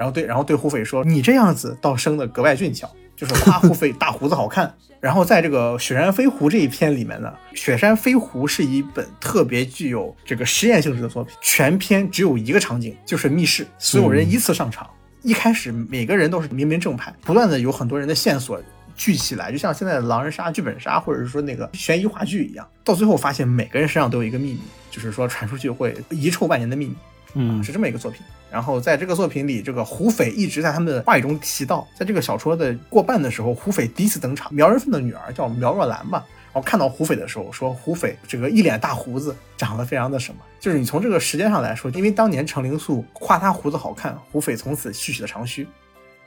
[0.00, 4.74] 然后对，然后对胡斐说：“你这样子倒生的格外俊俏。”就是夸胡斐大胡子好看。
[4.98, 14.88] 然后在这个《雪山飞狐》这一篇里面呢，《雪山飞狐》是一本特别具有这个实验性质的作品，全篇只有一个场景，就是密室，所有人依次上场。
[15.20, 18.58] 一开始每个人都是明明正派，不断的有很多人的线索
[18.96, 22.66] 聚起来，就像现在的狼人杀、剧本杀，或者是说那个悬疑话剧一样。
[22.82, 26.96] 到最后发现每个人身上都有一个秘密，就是说传出去会遗臭万年的秘密。
[27.34, 28.22] 嗯是这么一个作品。
[28.50, 36.24] 然后在这个作品里，这个胡斐一直在他们的话语中提到，在这个小说的过半的时候，胡斐第一次登场，苗人凤的女儿叫苗若兰吧。
[36.52, 45.64] 然后看到胡斐的时候，说胡斐这个一脸大胡子，长得非常的什么，就是你从这个时间上来说，因为当年程灵素夸他胡子好看，胡斐从此蓄起了长须，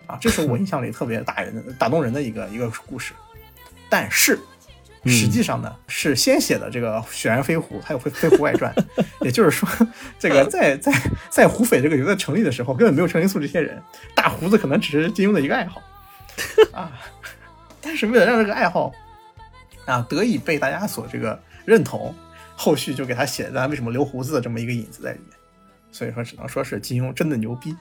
[0.05, 3.11] 啊，这是我印象里特别打人的、打动人的一个一个故事。
[3.89, 4.39] 但是
[5.05, 8.73] 实际上呢，是先写的这个《雪山飞狐》，还有《飞 飞狐外传》，
[9.21, 9.67] 也就是说，
[10.17, 10.93] 这个在在
[11.29, 13.81] 在胡斐这个角色成立的时候，根本没有程灵素这些人，
[14.15, 15.81] 大胡子可能只是金庸的一个爱好
[16.71, 16.91] 啊。
[17.81, 18.91] 但是为了让这个爱好
[19.85, 22.15] 啊得以被大家所这个认同，
[22.55, 25.29] 后续就给他写了为什么留胡子的这么一个引子在里面。
[25.91, 27.71] 所以说，只能说是金庸真的牛逼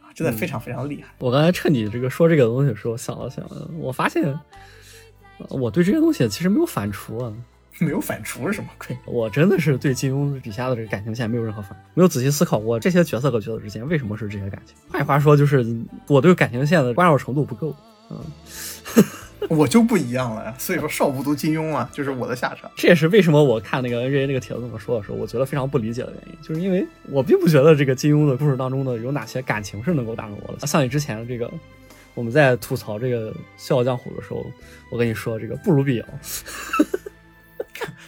[0.00, 1.08] 啊，真的非常非常厉害。
[1.18, 3.44] 我刚才趁你这个说这个东西的时候，想了想，
[3.78, 4.40] 我发现呃
[5.48, 7.32] 我对这些东西其实没有反刍啊。
[7.80, 8.96] 没有反刍是什么鬼？
[9.06, 14.76] 我真的是对金庸笔下的这个感情线没有任何反，没有仔细思考过这些角色和角色之间为什么是这些感情。
[14.90, 15.66] 换句话说，就是
[16.06, 17.74] 我对感情线的关照程度不够。
[18.10, 18.18] 嗯，
[19.48, 20.54] 我就不一样了呀。
[20.58, 22.70] 所以说，少不读金庸啊，就是我的下场。
[22.76, 30.66] 这也是为什么我看那个 N J 那个帖子这么说的时候，我觉得非常不理解的原因，就是因为我并不觉得这个金庸的故事当中呢有哪些感情是能够打动我的。
[30.66, 31.50] 像你之前这个，
[32.14, 34.44] 我们在吐槽这个《笑傲江湖》的时候，
[34.90, 36.06] 我跟你说这个不如必要。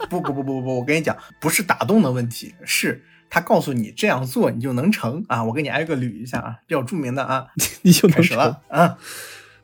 [0.09, 5.43] 不不不不不不，我跟你讲，不是打动的问题，是他告诉你这样做你就能成啊！
[5.43, 7.49] 我给你挨个捋一下啊，比较著名的啊，
[7.83, 8.89] 你就开始了啊。《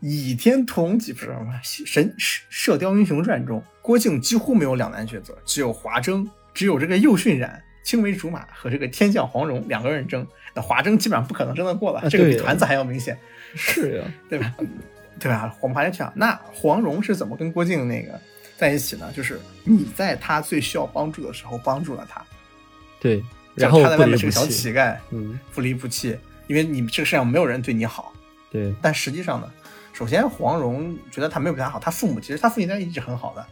[0.01, 1.53] 倚天屠龙记》不是什么
[1.87, 10.27] 《神射射雕英雄传》中，郭靖几乎没有两难抉择，只有华筝，只有这个右迅染、青梅竹马和这个天降黄蓉两个人争。
[10.55, 13.17] 那华筝基本上不可能争得过了，这个比团子还要明显，
[13.55, 14.55] 是呀， 对吧？
[15.19, 15.55] 对吧？
[15.61, 18.19] 我们还在想，那黄蓉是怎么跟郭靖那个
[18.57, 19.13] 在一起呢？
[19.15, 22.25] 就是你在他最需要帮助的时候帮助了他，
[23.01, 23.23] 对，
[23.55, 24.51] 然后他在外面是个小弃。
[24.51, 28.13] 乞丐，嗯，不离不弃，因为你这个世界上没有人对你好。
[28.51, 29.51] 对，但实际上呢，
[29.93, 33.47] 首先黄蓉觉得他没有比他好，他父母其实他父亲对他一直很好的，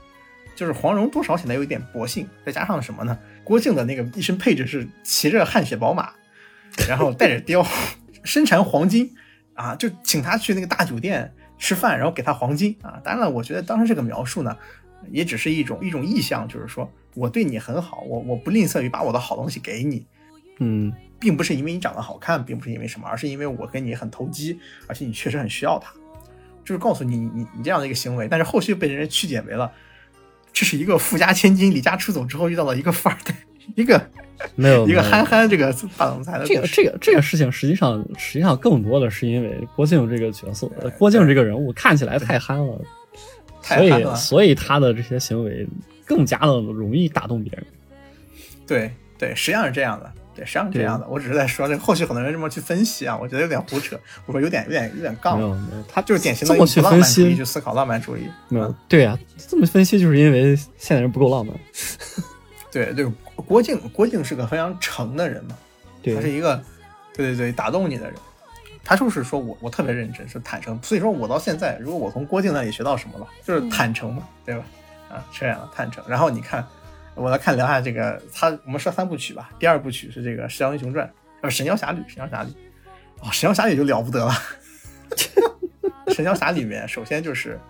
[0.57, 3.17] 就是黄蓉多少显得有一点薄幸，再加上什么呢？
[3.45, 6.13] 郭靖的那个一身配置是骑着汗血宝马，
[6.89, 7.67] 然后带着貂，
[8.25, 9.15] 身缠黄金
[9.59, 13.01] 啊，就请他去那个大酒店吃饭，然后给他黄金啊。
[13.03, 14.57] 当然了，我觉得当时这个描述呢，
[15.11, 20.07] 也只是一种一种意向，就是说我对你很好，我我不吝啬于把我的好东西给你，
[20.61, 25.93] 嗯，并不是因为你长得好看，并不是因为什么，而是因为我跟你很投机，而且你确实很需要他，
[26.65, 29.73] 就是告诉你你你这样的一个行为，但是后续被人家曲解为了，
[30.53, 33.35] 这是一个富家千金离家出走之后遇到了一个富二代，
[33.75, 34.01] 一个
[34.55, 42.81] 没有 一个憨憨这个大总裁的这个这个这个事情，实际上实际上更多的是因为郭靖这个角色，郭靖这个人物看起来太憨了，
[43.63, 45.67] 所太憨了以所以他的这些行为
[46.05, 47.67] 更加的容易打动别人。
[48.67, 50.13] 对对，实际上是这样的。
[50.35, 51.07] 对，实际上是这样的。
[51.09, 58.21] 我只是在说这个后续很多人这么去分析啊，我觉得有点胡扯，我说有点有点有点没杠，有没有，他就是典型的这么去用浪漫主分析义去思考浪漫主义。
[58.49, 61.55] 没有对呀、这么分析就是因为现在人不够浪漫。
[62.71, 65.57] 对对，郭靖郭靖是个非常诚的人嘛，
[66.03, 66.63] 对他是一个，
[67.15, 68.15] 对对对，打动你的人。
[68.85, 70.79] 他就是说我我特别认真，是坦诚。
[70.83, 74.65] 所以说我到现在，如果我从郭靖那里学到什么了，就是坦诚嘛，对吧？
[75.11, 76.03] 啊，这样，坦诚。
[76.09, 76.67] 然后你看，
[77.15, 81.07] 我来看聊下这个，他我们说三部曲吧，第二部曲是这个《射雕英雄传》，
[81.43, 82.51] 呃，《神雕侠侣》，《神雕侠侣》。
[83.21, 84.33] 哦，《神雕侠侣》就了不得了，
[86.15, 87.61] 《神雕侠侣》里面首先就是，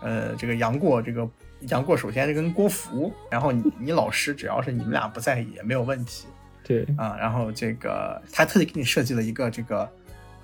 [0.00, 1.28] 呃，这个杨过这个
[1.62, 6.26] 杨过首先是跟郭芙，然后你你老师只要是你们俩不在意也没有问题
[6.62, 7.16] 对，啊。
[7.18, 9.90] 然后这个他特地给你设计了一个这个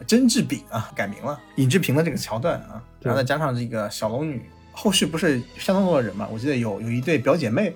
[0.06, 4.42] 甄志丙啊，改名了尹志平的这个桥段啊，对然后再加上这个小龙女，
[4.72, 6.26] 后续不是相当多的人嘛？
[6.32, 7.72] 我记得有有一对表姐妹，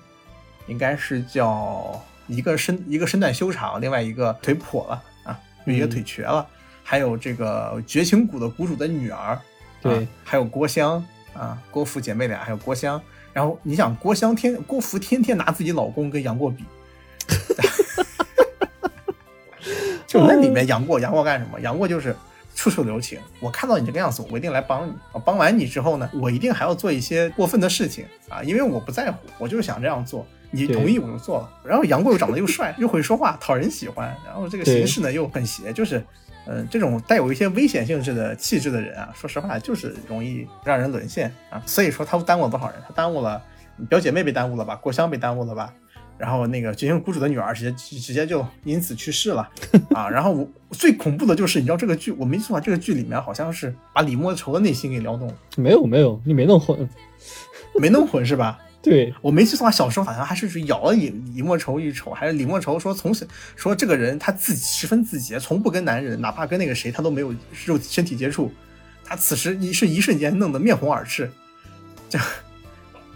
[0.66, 6.44] 应该是叫一个身一个身段修长，另外一个腿跛了啊，有一个嗯腿瘸了，
[6.82, 9.38] 还有这个绝情谷的谷主的女儿，
[9.80, 11.02] 对啊，还有郭襄
[11.34, 13.00] 啊，郭芙姐妹俩，还有郭襄。
[13.38, 16.64] 然后你想郭襄天郭芙天天拿自己老公跟杨过比，
[20.08, 21.60] 就那里面杨过杨过干什么？
[21.60, 22.16] 杨过就是
[22.56, 23.20] 处处留情。
[23.38, 24.90] 我看到你这个样子，我一定来帮你。
[25.12, 30.26] 啊帮完你之后呢，我一定还要做一些过分的事情啊，因为我不在乎，我就是想这样做。
[30.50, 31.48] 你同意我就做了。
[31.62, 34.12] 然后杨过又长得又帅，又会说话，讨人喜欢。
[34.26, 36.04] 然后这个对形式呢又很邪，就是，
[36.48, 41.62] 嗯、这种带有一些危险性质的气质的人啊，说实话就是容易让人沦陷啊。
[41.66, 42.76] 所以说他耽误了多少人？
[42.86, 43.42] 他耽误了
[43.88, 45.72] 表姐妹被耽误了吧，郭襄被耽误了吧。
[46.16, 49.48] 然后那个绝情谷主的女儿直接直接就因此去世了
[49.94, 50.08] 啊！
[50.08, 56.88] 然后我最恐怖的就是，你知道这个剧我没错，这个剧里面好像是把李莫愁的内心给撩动了，没有没有，你没弄混。
[57.78, 58.58] 没弄混是吧？
[58.80, 63.26] 对，我没记错，小时候好像还是去咬了李李莫愁一口，还是李莫愁说从小
[63.56, 67.34] 说这个人他自己十分自洁，从不跟男人，哪怕跟那个谁他都没有
[67.66, 68.52] 肉身体接触，
[69.04, 71.28] 他此时一是一瞬间弄得面红耳赤，
[72.08, 72.18] 这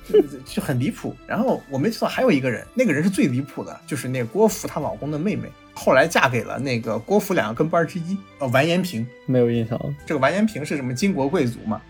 [0.09, 1.15] 就 就就很离谱。
[1.29, 9.07] 然后我没记错，还有一个人，那个人是最离谱的，就是那个郭芙她老公的妹妹，后来嫁给了那个郭芙两个跟班之一，呃，完颜平。
[9.27, 9.81] 没有印象。
[10.05, 11.81] 这个完颜平是什么金国贵族嘛？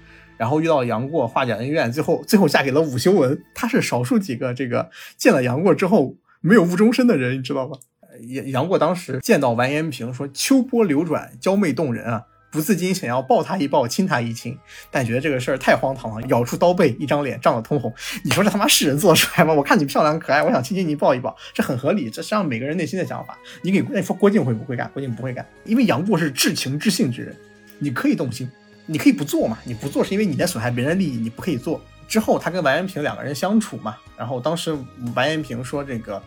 [0.43, 3.41] 然后遇到了杨过，化解恩怨，最后最后嫁给了武修文。
[3.55, 7.79] 他是少数几个这个见了杨过之后没有误终身的人，你知道吧？
[8.01, 14.59] 呃杨杨过当时见到完颜平，说秋波流转，娇媚动人啊，不自禁想要抱他一抱，亲他一亲，
[14.91, 17.95] 但觉得这个事儿太荒唐了，咬出刀背，一张脸涨得通红。
[18.25, 19.55] 你说这他妈是人做出来吗？
[19.55, 23.39] 我看你漂亮可爱，我想亲亲你抱一抱，这很合理，这是让每个人内心的想法。
[23.63, 24.91] 你给那说郭靖会不会干？
[24.93, 27.37] 郭靖不会干，因为杨过是至情至性之人，
[27.79, 28.51] 你可以动心，
[28.87, 31.81] 你可以不做嘛，你不做是因为你在损害别人利益，你不可以做。
[32.09, 34.77] 之后他跟完颜平两个人相处嘛，然后当时
[35.15, 36.23] 完颜平说这个，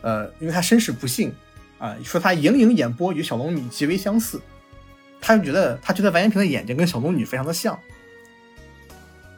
[0.00, 1.32] 呃，因为他身世不幸
[1.78, 4.40] 啊、说他盈盈眼波与小龙女极为相似，
[5.20, 7.78] 他就觉得他觉得完颜平的眼睛跟小龙女非常的像，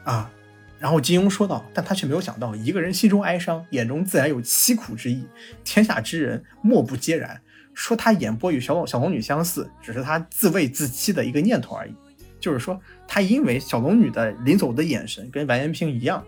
[0.04, 0.30] 啊，
[0.78, 5.26] 然后金庸说道，但他却没有想到，一个人心中哀伤，眼中自然有凄苦之意，
[5.64, 7.40] 天下之人莫不皆然。
[7.74, 11.94] 说他眼波与小龙小龙女相似，只是他自慰自欺的一个念头而已。
[12.41, 16.24] 就是说，他因为小龙女的临走的眼神跟完颜平一样，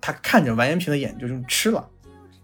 [0.00, 1.88] 他看着完颜平的眼睛就吃了，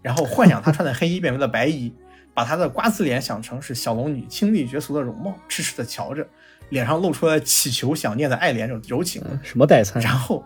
[0.01, 1.93] 然后幻想他穿的黑衣变为了白衣，
[2.33, 6.27] 把他的瓜子脸想成是小龙女清丽绝俗的容貌，痴痴的瞧着，
[6.69, 9.21] 脸上露出了乞求想念的爱怜柔柔情。
[9.29, 10.01] 嗯什么代餐？
[10.01, 10.43] 然后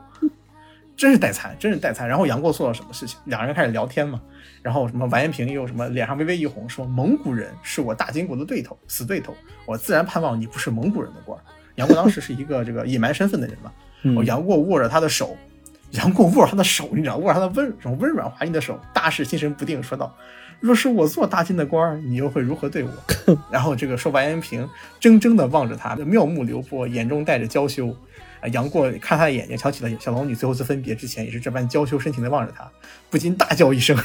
[0.96, 2.08] 真是代餐，真是代餐。
[2.08, 3.20] 然后杨过做了什么事情？
[3.26, 4.22] 两人开始聊天嘛。
[4.62, 9.34] 然后什么完颜平又什么脸上微微一红，说蒙古人是我大金国的对头，死对头，
[9.66, 11.42] 我自然盼望你不是蒙古人的官儿。
[11.80, 13.72] 杨过当时是一个这个 隐瞒身份的人嘛。
[14.04, 15.36] 嗯哦，杨过握着他的手，
[15.92, 20.16] 杨过握着他的手，你知道，握着他的温这种温软滑腻的手，大是心神不定，说道
[20.62, 22.92] ：“若是我做大金的官儿，你又会如何对我？”
[23.52, 24.68] 然后这个说完颜平
[25.00, 27.96] 怔怔的望着他，妙目流波，眼中带着娇羞。
[28.42, 32.66] 啊，杨过看他的眼睛，想起了小龙女最后一次分别之前也是这般娇羞深情的望着他，
[33.10, 33.98] 不禁大叫一声，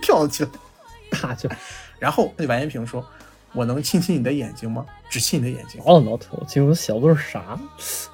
[0.00, 0.50] 跳了起来。
[1.10, 1.50] 大叫
[1.98, 3.04] 然后那完颜平说
[3.54, 4.84] ：“我能亲亲你的眼睛吗？
[5.10, 7.58] 只亲你的眼睛。”挠了挠头，金庸写的都是啥？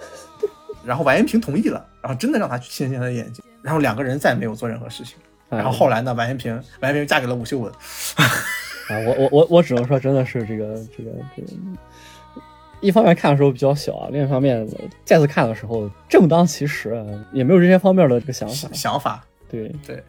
[0.84, 5.16] 然后完颜平同意了，然后真的让他去亲亲他的眼睛，然后两个人再没有做任何事情。
[5.51, 7.72] 哎然后后来呢，完颜平完颜平嫁给了武秀文，
[8.89, 11.49] 啊，我我我我只能说，真的是这个这个这个，
[12.80, 14.66] 一方面看的时候比较小啊，另一方面
[15.05, 18.68] 再次看的时候正当其时啊，也没有这些方面的这个想法。
[18.72, 19.24] 想法。
[19.51, 20.05] 对，对，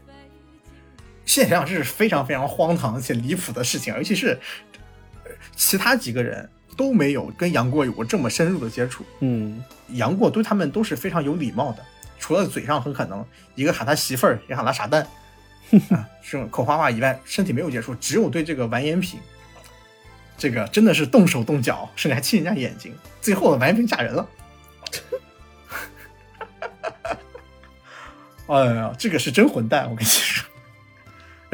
[1.25, 4.37] 现在想想这是非常非常荒唐且离谱的事情，尤其是
[4.68, 4.68] 呃
[5.55, 11.83] 其他几个人都没有跟杨过有过这么深入的接触，嗯，杨过对他们都是非常有礼貌的，
[12.17, 13.25] 除了嘴上很可能
[13.55, 15.05] 一个喊他媳妇儿，一个喊他傻蛋
[15.91, 19.19] 啊，这种口花话以外，身体没有接触，只有对这个完颜品，
[20.37, 22.95] 这个真的是动手动脚，甚至还亲人家眼睛。
[23.21, 24.27] 最后完颜品嫁人了。
[28.47, 29.87] 哎呀，这个是真混蛋！
[29.91, 30.49] 我跟你说，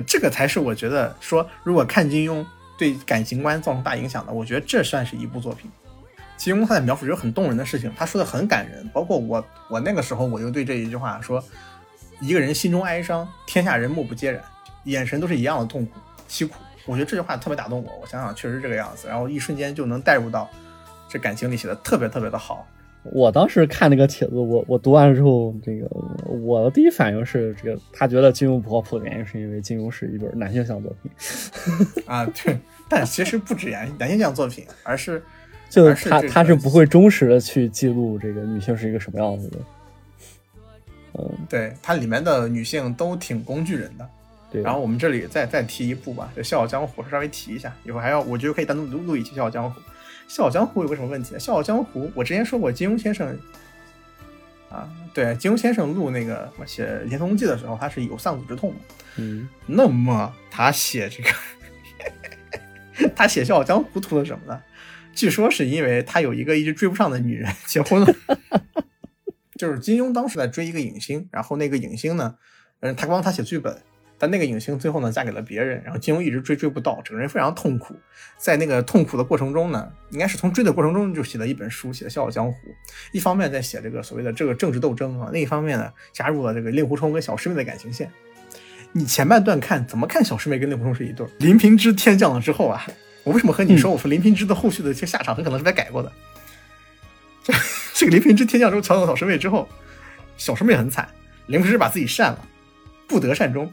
[0.08, 2.46] 这个才是我觉得说，如果看金庸
[2.78, 5.70] 对感情观造成大影响的，我觉得这算是一部作品。
[6.38, 8.86] 其中他在描述一个很动人的事情，他说的很感人。
[8.90, 11.44] 包括我，我那个时候我就对这一句话说：
[12.20, 14.42] 一个人心中哀伤，天下人莫不皆然，
[14.84, 15.92] 眼神都是一样的痛苦
[16.28, 16.56] 凄苦。
[16.86, 18.00] 我觉得这句话特别打动我。
[18.02, 20.50] 我想想，确实这个样子，然后一瞬间就能带入到
[21.08, 22.68] 这感情里，写的特别特别的好。
[23.12, 25.88] 我当时看那个帖子，我我读完了之后，这个
[26.28, 31.12] 我的第一反应是，这个他觉得金庸不靠谱的原因是因为金庸是一本男性向作品，
[32.08, 32.58] 啊，对，
[32.90, 35.22] 但其实不止男男性向作品，而是
[35.70, 39.58] 就而是这个他他是不会忠实的去记录这个女性是一个什么样子的。
[41.18, 44.10] 嗯，对它里面的女性都挺工具人的。
[44.52, 44.62] 对。
[44.62, 49.80] 然后我们这里再再提一部吧，就《笑傲江湖》，稍微提一下，以后还要我觉得可以单独录录一期《笑傲江湖》。
[50.28, 51.40] 《笑傲江湖》有个什么问题呢？
[51.42, 53.38] 《笑傲江湖》我之前说过，金庸先生
[54.70, 58.78] 啊，对，金庸先生录那个写《连通记》的时候，他是有丧子之痛的。
[59.18, 61.30] 嗯，那么他写这个，
[63.16, 64.62] 他写《笑傲江湖》图的什么呢？
[65.14, 68.14] 据说是因为他有一个一直追不上的女人 结婚了。
[69.58, 72.36] 就是金庸当时在追一个影星，然后那个影星呢，
[72.82, 73.82] 嗯，他帮他写剧本，
[74.18, 77.96] 但那个影星最后呢嫁给了别人，然后金庸一直追追不到，整个人非常痛苦。
[78.38, 82.54] 在那个痛苦的过程中呢，应该是从追的过程中就写了一本书，写的《笑傲江湖》。
[83.12, 88.10] 一方面在写这个所谓的这个政治斗争啊，另一方面呢加入了这个令狐冲跟小师妹的感情线。
[88.94, 91.30] 你前半段看怎么看小师妹跟令狐冲是一对儿？
[91.40, 92.86] 林平之天降了之后啊，
[93.24, 96.12] 我为什么和你说我说林平之的后续的这个下场很可能是被改过的？
[97.44, 97.54] 这
[97.94, 99.68] 这个林平之天降之后抢走小师妹之后，
[100.38, 101.08] 小师妹很惨，
[101.48, 102.48] 林平之把自己扇了，
[103.08, 103.70] 不得善终。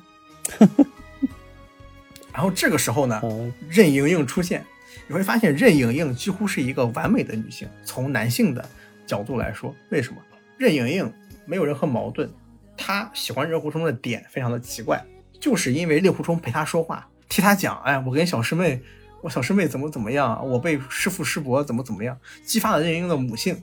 [2.33, 4.65] 然后这个时候呢，嗯任盈盈出现，
[5.07, 7.69] 你会发现任盈盈几乎是一个完美的女性。
[7.85, 8.67] 从男性的
[9.07, 10.19] 角度来说，为什么
[10.57, 11.13] 任盈盈
[11.45, 12.31] 没有任何矛盾？
[12.77, 15.05] 她喜欢令狐冲的点非常的奇怪，
[15.39, 18.83] 就是因为令狐冲陪她说话，替她讲，哎，我跟小师妹，
[19.21, 23.61] 我小师妹怎么怎么样，我被师父师伯怎么怎么样，激发了任盈盈的母性。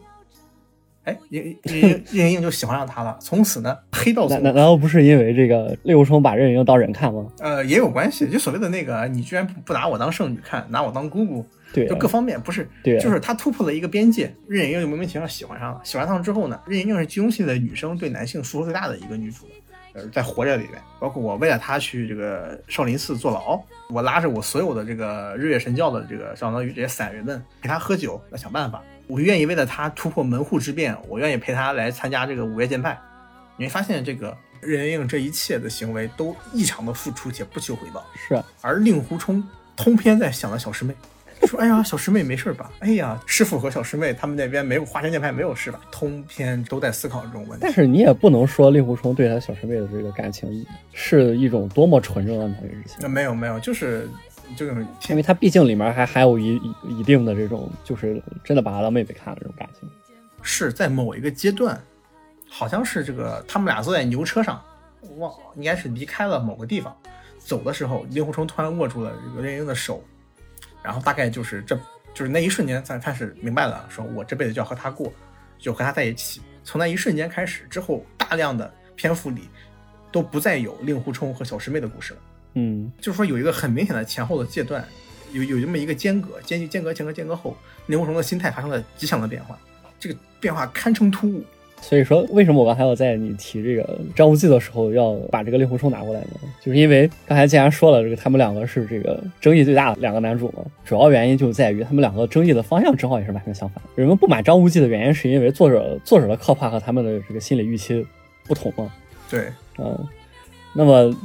[1.05, 7.25] 哎，任任盈任盈盈就喜欢上他了，从此呢，黑道总难难难道不是因为这个令狐冲把任盈盈当人看吗？
[7.39, 15.81] 呃也有关系，就所谓的那个，你居然不不拿我当圣女看，拿我当姑姑，对啊就各方面不是，对啊就是他突破了一个边界，任盈盈就莫名其妙喜欢上了。
[15.83, 19.47] 喜欢上之后呢，任盈盈是金庸系的女生对男性付出最大的一个女主，
[19.93, 32.95] 呃，在活着里面，包括我为了她去这个少林寺坐牢，我拉着我所有的这个日月神教的这个相当于这些散人们陪她喝酒来想办法，我愿意为了他突破门户之变，我愿意陪他来参加这个五岳剑派。
[33.57, 38.05] 你会发现这个任盈盈这一切的行为都异常的付出且不求回报。
[38.15, 39.43] 是啊，而令狐冲
[39.75, 40.93] 通篇在想着小师妹，
[41.47, 42.69] 说：“哎呀，小师妹没事吧？
[42.81, 47.61] 哎呀，师傅和小师妹他们那边没有华山剑派没有事吧？”通篇都在思考这种问题。
[47.61, 54.07] 但是你也不能说令狐冲对他小师妹的这个感情是一种多么纯正的男人之情那，没有没有，就是
[54.55, 59.89] 这种因为他毕竟里面还还有一一一定的这种，就是真的把他当妹妹看的这种感情。
[60.41, 61.81] 是在某一个阶段，
[62.49, 64.63] 好像是这个他们俩坐在牛车上，
[65.17, 66.95] 忘应该是离开了某个地方，
[67.37, 70.03] 走的时候，令狐冲突然握住了这个任盈盈的手，
[70.81, 71.75] 然后大概就是这
[72.13, 75.11] 就是那一瞬间，才开始明白了，说我这辈子就要和他过，
[75.57, 76.41] 就和他在一起。
[76.63, 79.49] 从那一瞬间开始之后，大量的篇幅里
[80.11, 82.19] 都不再有令狐冲和小师妹的故事了。
[82.53, 84.83] 嗯，就是说有一个很明显的前后的阶段，
[85.31, 87.55] 有有这么一个间隔，间间隔前和间隔后，
[87.87, 89.57] 令狐冲的心态发生了极强的变化，
[89.99, 91.43] 这个变化堪称突兀。
[91.81, 96.27] 所以说为什么我刚才要在你提这个张无忌的时候要把这个令狐冲拿过来呢？
[96.61, 103.81] 就是因为刚才既然说了这个他们两个是这个争议最大的两个男主嘛，主要原因就在于他们两个争议的方向正好也是完全相反。
[103.95, 108.05] 人们不满张无忌的原因是因为作者作者的刻画和他们的这个心理预期
[108.43, 108.91] 不同嘛。
[109.29, 109.47] 对，
[109.77, 109.97] 嗯，
[110.73, 111.15] 那么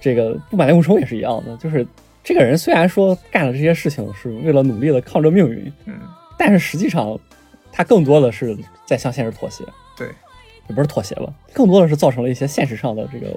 [0.00, 1.86] 这个不满令狐冲也是一样的，就是
[2.22, 5.94] 这个人虽然说干了这些事情是为了努力的抗争命运，嗯，
[6.38, 7.18] 但是实际上
[7.72, 9.64] 他更多的是在向现实妥协，
[9.96, 10.06] 对，
[10.68, 13.34] 也不是妥协吧，更多的是造成了一些现实上的这个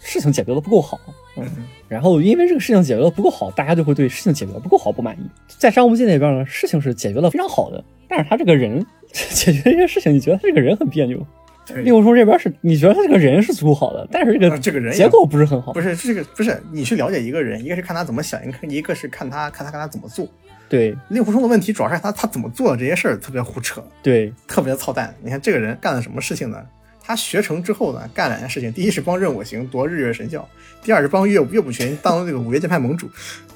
[0.00, 1.00] 事情解决的不够好，
[1.36, 5.22] 嗯，嗯然后因为这个事情解决的不够好，大家就会对事情解决的不够好不满意。
[5.48, 11.24] 在张无忌那边呢，事情是解决的非常好的，但是他这个人 解决这些事情，你觉得他这个人很别扭。
[11.66, 15.72] 对令狐冲这边是你觉得他这个人是足够好的，但是这个啊这个人也结构不是很好。
[15.72, 20.28] 不是这个不是你去了解一个人，一个是看他怎么想，一个一个是看他看他看他怎么做。
[20.68, 25.14] 对令狐冲的问题主要是他他怎么做的这些事儿特别胡扯，对特别操蛋。
[25.22, 26.62] 你看这个人干了什么事情呢？
[27.06, 30.48] 他学成之后呢，干两件事情：第一是帮任我行夺日月神教，
[30.82, 33.08] 第二是帮岳岳不群当这个五岳剑派盟主。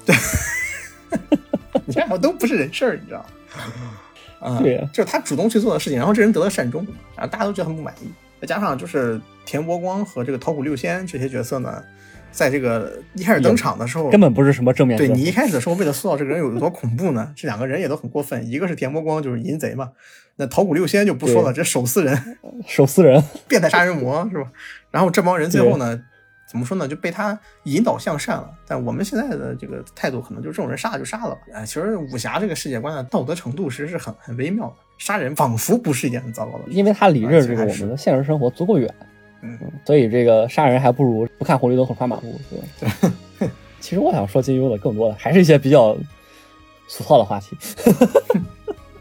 [0.05, 0.15] 对，
[1.85, 3.25] 你看我都不是人事儿，你知道
[4.41, 4.47] 吗？
[4.47, 6.85] 啊、对呀就是他主动去做的事情，然后这人得了善终，
[7.15, 8.07] 然后大家都觉得很不满意。
[8.41, 11.83] 再加上就是田伯光和这个桃谷六仙这些角色呢，
[12.31, 17.33] 在这个一开始登场的时候，根本不是什么正面对你一开始的时候，为了塑造这个人有多恐怖呢？
[17.35, 19.89] 这两个人也都很过分，一个是田伯光，就是淫贼嘛，
[20.37, 24.49] 那桃谷六仙就不说了，这手撕人，手撕人，变态杀人魔是吧？
[24.89, 26.01] 然后这帮人最后呢，
[26.49, 28.49] 怎么说呢，就被他引导向善了。
[28.67, 31.41] 但我们现在的这个态度，可能就是这种人杀了就杀了吧。
[31.53, 36.71] 哎，其实武侠这个世界观的道德程度其实是很很微妙的，杀人仿佛不是一件很糟糕的事。
[36.71, 38.91] 因为他离着这个我们的现实生活足够远，
[39.43, 43.13] 嗯，所以这个杀人还不如不看红绿灯和穿马路，对吧？
[43.79, 45.95] 其实我想说金庸的更多的还是一些比较
[46.87, 47.55] 俗套的话题。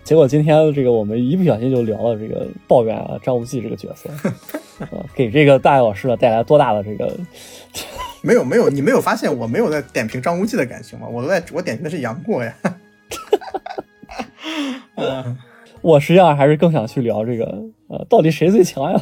[0.09, 4.09] 结果今天这个我们一不小心就聊了这个抱怨啊张无忌这个角色，
[4.81, 7.15] 啊，给这个大爱老师呢带来多大的这个
[8.25, 11.07] 没有没有，你没有发现我没有在点评张无忌的感情吗？
[11.07, 12.55] 我都在我点评的是杨过呀。
[14.97, 15.37] 嗯
[15.83, 17.45] 我实际上还是更想去聊这个，
[17.89, 18.99] 呃，到底谁最强呀？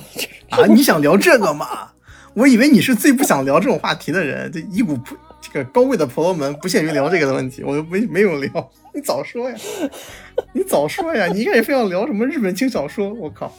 [0.51, 1.93] 啊，你想聊这个吗？
[2.35, 5.15] 我以为你是最不想聊这种话题的人，这一股不
[5.47, 8.71] 这个高贵的婆罗门不屑于聊这个的问题，我就没没有聊。
[8.93, 9.57] 你早说呀，
[10.53, 11.27] 你早说呀！
[11.27, 13.53] 你一开始非要聊什么日本轻小说，我靠！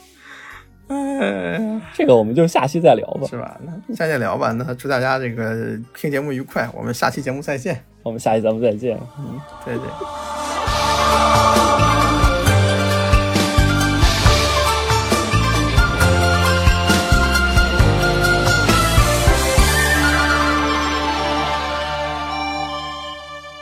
[0.88, 3.58] 哎，这个我们就下期再聊吧，是吧？
[3.86, 4.52] 那下期聊吧。
[4.52, 7.84] 那祝大家这个听节目愉快，我们下期节目再见。
[8.02, 8.98] 我们下期节目再见。
[9.18, 9.84] 嗯，对对。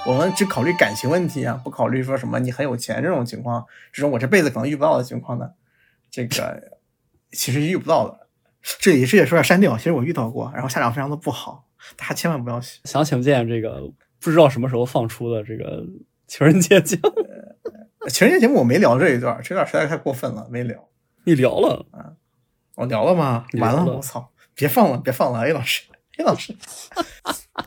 [0.06, 5.50] 我们只考虑感情问题啊，不考虑说什么你很有钱这种情况，这种我这辈子可能遇不到的情况呢，
[6.10, 6.78] 这个
[7.32, 8.28] 其实遇不到的。
[8.62, 12.80] 这里这也说要删掉，其实我遇到过，然后下场非常的不好，大家千万不要写。
[12.84, 13.80] 想请见这个
[14.20, 15.84] 不知道什么时候放出的这个
[16.28, 20.88] 情人节节目，情人节节目我没聊这一段，这段实在太过分了，没聊。
[21.24, 22.12] 你聊了啊？
[22.76, 23.46] 我聊了吗？
[23.54, 24.30] 完了，我操！
[24.54, 25.82] 别放了，别放了，A 老师
[26.18, 26.54] ，A 老师。